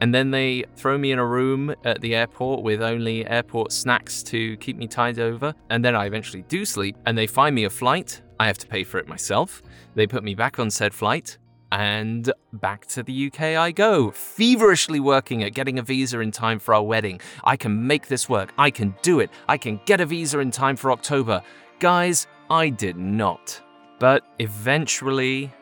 And 0.00 0.14
then 0.14 0.30
they 0.30 0.64
throw 0.76 0.96
me 0.96 1.10
in 1.10 1.18
a 1.18 1.26
room 1.26 1.74
at 1.84 2.00
the 2.02 2.14
airport 2.14 2.62
with 2.62 2.82
only 2.82 3.26
airport 3.26 3.72
snacks 3.72 4.22
to 4.24 4.56
keep 4.58 4.76
me 4.76 4.86
tied 4.86 5.18
over. 5.18 5.54
And 5.70 5.84
then 5.84 5.96
I 5.96 6.04
eventually 6.04 6.42
do 6.42 6.64
sleep, 6.64 6.96
and 7.06 7.16
they 7.16 7.26
find 7.26 7.54
me 7.54 7.64
a 7.64 7.70
flight. 7.70 8.20
I 8.38 8.46
have 8.46 8.58
to 8.58 8.66
pay 8.66 8.84
for 8.84 8.98
it 8.98 9.08
myself. 9.08 9.62
They 9.94 10.06
put 10.06 10.22
me 10.22 10.34
back 10.34 10.58
on 10.58 10.70
said 10.70 10.92
flight, 10.92 11.38
and 11.72 12.30
back 12.52 12.86
to 12.86 13.02
the 13.02 13.26
UK 13.26 13.40
I 13.56 13.72
go, 13.72 14.10
feverishly 14.10 15.00
working 15.00 15.42
at 15.42 15.54
getting 15.54 15.78
a 15.78 15.82
visa 15.82 16.20
in 16.20 16.30
time 16.30 16.58
for 16.58 16.74
our 16.74 16.82
wedding. 16.82 17.20
I 17.42 17.56
can 17.56 17.86
make 17.86 18.08
this 18.08 18.28
work. 18.28 18.52
I 18.58 18.70
can 18.70 18.94
do 19.02 19.20
it. 19.20 19.30
I 19.48 19.56
can 19.56 19.80
get 19.86 20.00
a 20.00 20.06
visa 20.06 20.38
in 20.38 20.50
time 20.50 20.76
for 20.76 20.92
October. 20.92 21.42
Guys, 21.80 22.26
I 22.50 22.70
did 22.70 22.96
not. 22.96 23.60
But 24.00 24.24
eventually, 24.40 25.52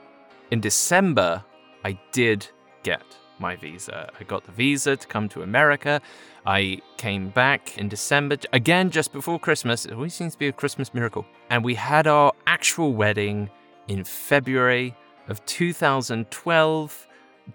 in 0.50 0.61
December, 0.61 1.44
I 1.85 1.98
did 2.11 2.48
get 2.83 3.05
my 3.38 3.55
visa. 3.57 4.11
I 4.18 4.24
got 4.24 4.44
the 4.44 4.52
visa 4.52 4.96
to 4.96 5.07
come 5.07 5.29
to 5.31 5.42
America. 5.42 6.00
I 6.46 6.81
came 6.96 7.29
back 7.29 7.76
in 7.76 7.88
December, 7.88 8.38
again, 8.55 8.90
just 8.90 9.12
before 9.12 9.38
Christmas. 9.38 9.85
It 9.85 9.92
always 9.92 10.14
seems 10.14 10.33
to 10.33 10.38
be 10.38 10.48
a 10.48 10.52
Christmas 10.52 10.94
miracle. 10.94 11.26
And 11.50 11.62
we 11.62 11.74
had 11.74 12.07
our 12.07 12.33
actual 12.46 12.94
wedding 12.94 13.50
in 13.88 14.02
February 14.02 14.96
of 15.29 15.44
2012, 15.44 17.07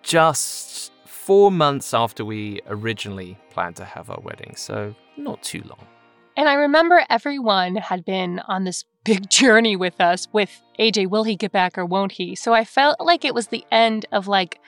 just 0.03 0.91
four 1.07 1.51
months 1.51 1.95
after 1.95 2.23
we 2.23 2.61
originally 2.67 3.39
planned 3.49 3.77
to 3.77 3.85
have 3.85 4.11
our 4.11 4.19
wedding. 4.21 4.53
So, 4.55 4.93
not 5.17 5.41
too 5.41 5.63
long. 5.65 5.87
And 6.41 6.49
I 6.49 6.55
remember 6.55 7.05
everyone 7.07 7.75
had 7.75 8.03
been 8.03 8.39
on 8.47 8.63
this 8.63 8.83
big 9.03 9.29
journey 9.29 9.75
with 9.75 10.01
us 10.01 10.27
with 10.33 10.59
AJ, 10.79 11.07
will 11.07 11.23
he 11.23 11.35
get 11.35 11.51
back 11.51 11.77
or 11.77 11.85
won't 11.85 12.13
he? 12.13 12.33
So 12.33 12.51
I 12.51 12.63
felt 12.63 12.99
like 12.99 13.23
it 13.23 13.35
was 13.35 13.49
the 13.49 13.63
end 13.71 14.07
of 14.11 14.27
like 14.27 14.59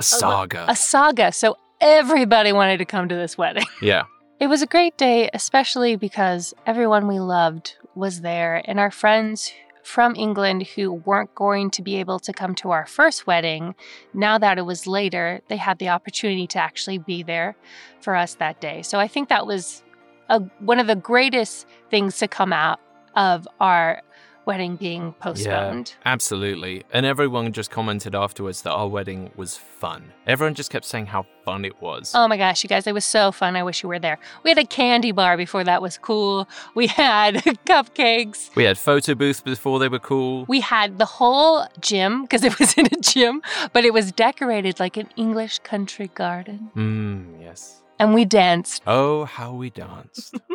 A 0.00 0.02
saga. 0.02 0.64
a 0.68 0.74
saga. 0.74 1.30
So 1.30 1.58
everybody 1.80 2.52
wanted 2.52 2.78
to 2.78 2.84
come 2.84 3.08
to 3.08 3.14
this 3.14 3.38
wedding. 3.38 3.66
yeah. 3.80 4.06
It 4.40 4.48
was 4.48 4.62
a 4.62 4.66
great 4.66 4.98
day, 4.98 5.30
especially 5.32 5.94
because 5.94 6.54
everyone 6.66 7.06
we 7.06 7.20
loved 7.20 7.76
was 7.94 8.22
there, 8.22 8.60
and 8.64 8.80
our 8.80 8.90
friends 8.90 9.52
from 9.84 10.16
England 10.16 10.66
who 10.74 10.92
weren't 10.92 11.32
going 11.36 11.70
to 11.70 11.82
be 11.82 12.00
able 12.00 12.18
to 12.18 12.32
come 12.32 12.56
to 12.56 12.72
our 12.72 12.84
first 12.86 13.28
wedding, 13.28 13.76
now 14.12 14.38
that 14.38 14.58
it 14.58 14.62
was 14.62 14.88
later, 14.88 15.40
they 15.46 15.56
had 15.56 15.78
the 15.78 15.88
opportunity 15.88 16.48
to 16.48 16.58
actually 16.58 16.98
be 16.98 17.22
there 17.22 17.54
for 18.00 18.16
us 18.16 18.34
that 18.34 18.60
day. 18.60 18.82
So 18.82 18.98
I 18.98 19.06
think 19.06 19.28
that 19.28 19.46
was 19.46 19.84
a, 20.28 20.40
one 20.60 20.78
of 20.78 20.86
the 20.86 20.96
greatest 20.96 21.66
things 21.90 22.18
to 22.18 22.28
come 22.28 22.52
out 22.52 22.80
of 23.14 23.46
our 23.60 24.02
wedding 24.44 24.74
being 24.74 25.12
postponed. 25.20 25.94
Absolutely. 26.04 26.82
And 26.92 27.06
everyone 27.06 27.52
just 27.52 27.70
commented 27.70 28.14
afterwards 28.14 28.62
that 28.62 28.72
our 28.72 28.88
wedding 28.88 29.30
was 29.36 29.56
fun. 29.56 30.12
Everyone 30.26 30.54
just 30.54 30.70
kept 30.70 30.84
saying 30.84 31.06
how 31.06 31.26
fun 31.44 31.64
it 31.64 31.80
was. 31.80 32.12
Oh 32.14 32.26
my 32.26 32.36
gosh, 32.36 32.62
you 32.64 32.68
guys, 32.68 32.86
it 32.88 32.94
was 32.94 33.04
so 33.04 33.30
fun. 33.30 33.54
I 33.54 33.62
wish 33.62 33.82
you 33.82 33.88
were 33.88 33.98
there. 34.00 34.18
We 34.42 34.50
had 34.50 34.58
a 34.58 34.64
candy 34.64 35.12
bar 35.12 35.36
before 35.36 35.62
that 35.64 35.80
was 35.80 35.96
cool. 35.98 36.48
We 36.74 36.88
had 36.88 37.36
cupcakes. 37.66 38.54
we 38.56 38.64
had 38.64 38.78
photo 38.78 39.14
booths 39.14 39.40
before 39.40 39.78
they 39.78 39.88
were 39.88 40.00
cool. 40.00 40.44
We 40.48 40.60
had 40.60 40.98
the 40.98 41.04
whole 41.04 41.66
gym 41.80 42.22
because 42.22 42.42
it 42.42 42.58
was 42.58 42.74
in 42.74 42.86
a 42.86 43.00
gym, 43.00 43.42
but 43.72 43.84
it 43.84 43.92
was 43.92 44.10
decorated 44.12 44.80
like 44.80 44.96
an 44.96 45.08
English 45.16 45.60
country 45.60 46.10
garden. 46.14 46.70
Mmm, 46.76 47.40
yes. 47.40 47.81
And 48.02 48.14
we 48.14 48.24
danced. 48.24 48.82
Oh, 48.84 49.26
how 49.26 49.52
we 49.52 49.70
danced. 49.70 50.36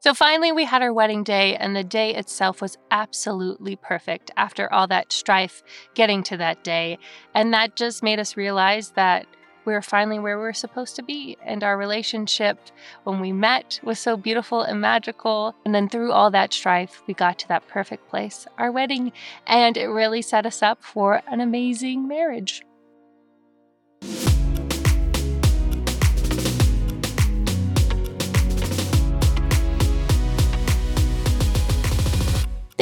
So 0.00 0.12
finally, 0.12 0.52
we 0.52 0.66
had 0.66 0.82
our 0.82 0.92
wedding 0.92 1.24
day, 1.24 1.56
and 1.56 1.74
the 1.74 1.82
day 1.82 2.14
itself 2.14 2.60
was 2.60 2.76
absolutely 2.90 3.74
perfect 3.74 4.30
after 4.36 4.70
all 4.70 4.86
that 4.88 5.14
strife 5.14 5.62
getting 5.94 6.22
to 6.24 6.36
that 6.36 6.62
day. 6.62 6.98
And 7.34 7.54
that 7.54 7.74
just 7.74 8.02
made 8.02 8.18
us 8.18 8.36
realize 8.36 8.90
that 8.96 9.26
we 9.64 9.72
were 9.72 9.80
finally 9.80 10.18
where 10.18 10.36
we 10.36 10.42
were 10.42 10.52
supposed 10.52 10.94
to 10.96 11.02
be. 11.02 11.38
And 11.42 11.64
our 11.64 11.78
relationship, 11.78 12.58
when 13.04 13.18
we 13.18 13.32
met, 13.32 13.80
was 13.82 13.98
so 13.98 14.18
beautiful 14.18 14.60
and 14.60 14.78
magical. 14.78 15.54
And 15.64 15.74
then 15.74 15.88
through 15.88 16.12
all 16.12 16.30
that 16.32 16.52
strife, 16.52 17.00
we 17.06 17.14
got 17.14 17.38
to 17.38 17.48
that 17.48 17.66
perfect 17.68 18.06
place, 18.10 18.46
our 18.58 18.70
wedding. 18.70 19.10
And 19.46 19.78
it 19.78 19.86
really 19.86 20.20
set 20.20 20.44
us 20.44 20.62
up 20.62 20.84
for 20.84 21.22
an 21.26 21.40
amazing 21.40 22.06
marriage. 22.06 22.62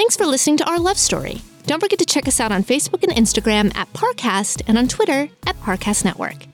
Thanks 0.03 0.17
for 0.17 0.27
listening 0.27 0.57
to 0.57 0.69
our 0.69 0.81
love 0.81 0.99
story. 0.99 1.43
Don't 1.67 1.79
forget 1.79 2.01
to 2.01 2.05
check 2.05 2.27
us 2.27 2.41
out 2.41 2.51
on 2.51 2.65
Facebook 2.65 3.05
and 3.05 3.13
Instagram 3.13 3.73
at 3.77 3.93
Parcast 3.93 4.61
and 4.67 4.77
on 4.77 4.89
Twitter 4.89 5.29
at 5.47 5.61
Parcast 5.61 6.05
Network. 6.05 6.45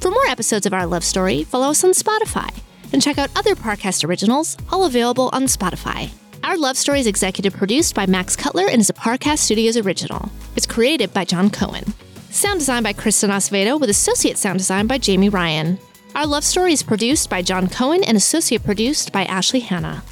For 0.00 0.10
more 0.10 0.26
episodes 0.26 0.66
of 0.66 0.74
our 0.74 0.86
love 0.86 1.04
story, 1.04 1.44
follow 1.44 1.70
us 1.70 1.84
on 1.84 1.92
Spotify 1.92 2.52
and 2.92 3.00
check 3.00 3.16
out 3.16 3.30
other 3.36 3.54
Parcast 3.54 4.04
originals, 4.04 4.56
all 4.72 4.86
available 4.86 5.30
on 5.32 5.44
Spotify. 5.44 6.10
Our 6.42 6.58
love 6.58 6.76
story 6.76 6.98
is 6.98 7.06
executive 7.06 7.54
produced 7.54 7.94
by 7.94 8.06
Max 8.06 8.34
Cutler 8.34 8.66
and 8.68 8.80
is 8.80 8.90
a 8.90 8.92
Parcast 8.92 9.38
Studios 9.38 9.76
original. 9.76 10.28
It's 10.56 10.66
created 10.66 11.14
by 11.14 11.24
John 11.24 11.48
Cohen. 11.48 11.94
Sound 12.30 12.58
design 12.58 12.82
by 12.82 12.92
Kristen 12.92 13.30
Osvedo 13.30 13.78
with 13.78 13.88
associate 13.88 14.36
sound 14.36 14.58
design 14.58 14.88
by 14.88 14.98
Jamie 14.98 15.28
Ryan. 15.28 15.78
Our 16.16 16.26
love 16.26 16.42
story 16.42 16.72
is 16.72 16.82
produced 16.82 17.30
by 17.30 17.42
John 17.42 17.68
Cohen 17.68 18.02
and 18.02 18.16
associate 18.16 18.64
produced 18.64 19.12
by 19.12 19.26
Ashley 19.26 19.60
Hanna. 19.60 20.02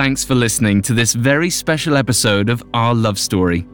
Thanks 0.00 0.24
for 0.24 0.34
listening 0.34 0.80
to 0.84 0.94
this 0.94 1.12
very 1.12 1.50
special 1.50 1.94
episode 1.94 2.48
of 2.48 2.62
Our 2.72 2.94
Love 2.94 3.18
Story. 3.18 3.66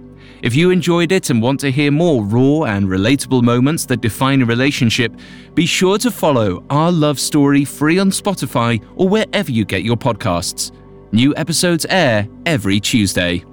If 0.42 0.56
you 0.56 0.70
enjoyed 0.70 1.12
it 1.12 1.30
and 1.30 1.40
want 1.40 1.60
to 1.60 1.70
hear 1.70 1.92
more 1.92 2.24
raw 2.24 2.64
and 2.64 2.88
relatable 2.88 3.44
moments 3.44 3.86
that 3.86 4.00
define 4.00 4.42
a 4.42 4.44
relationship, 4.44 5.14
be 5.54 5.66
sure 5.66 5.98
to 5.98 6.10
follow 6.10 6.64
Our 6.68 6.90
Love 6.90 7.20
Story 7.20 7.64
free 7.64 8.00
on 8.00 8.10
Spotify 8.10 8.84
or 8.96 9.08
wherever 9.08 9.52
you 9.52 9.64
get 9.64 9.84
your 9.84 9.96
podcasts. 9.96 10.72
New 11.12 11.32
episodes 11.36 11.86
air 11.90 12.26
every 12.44 12.80
Tuesday. 12.80 13.44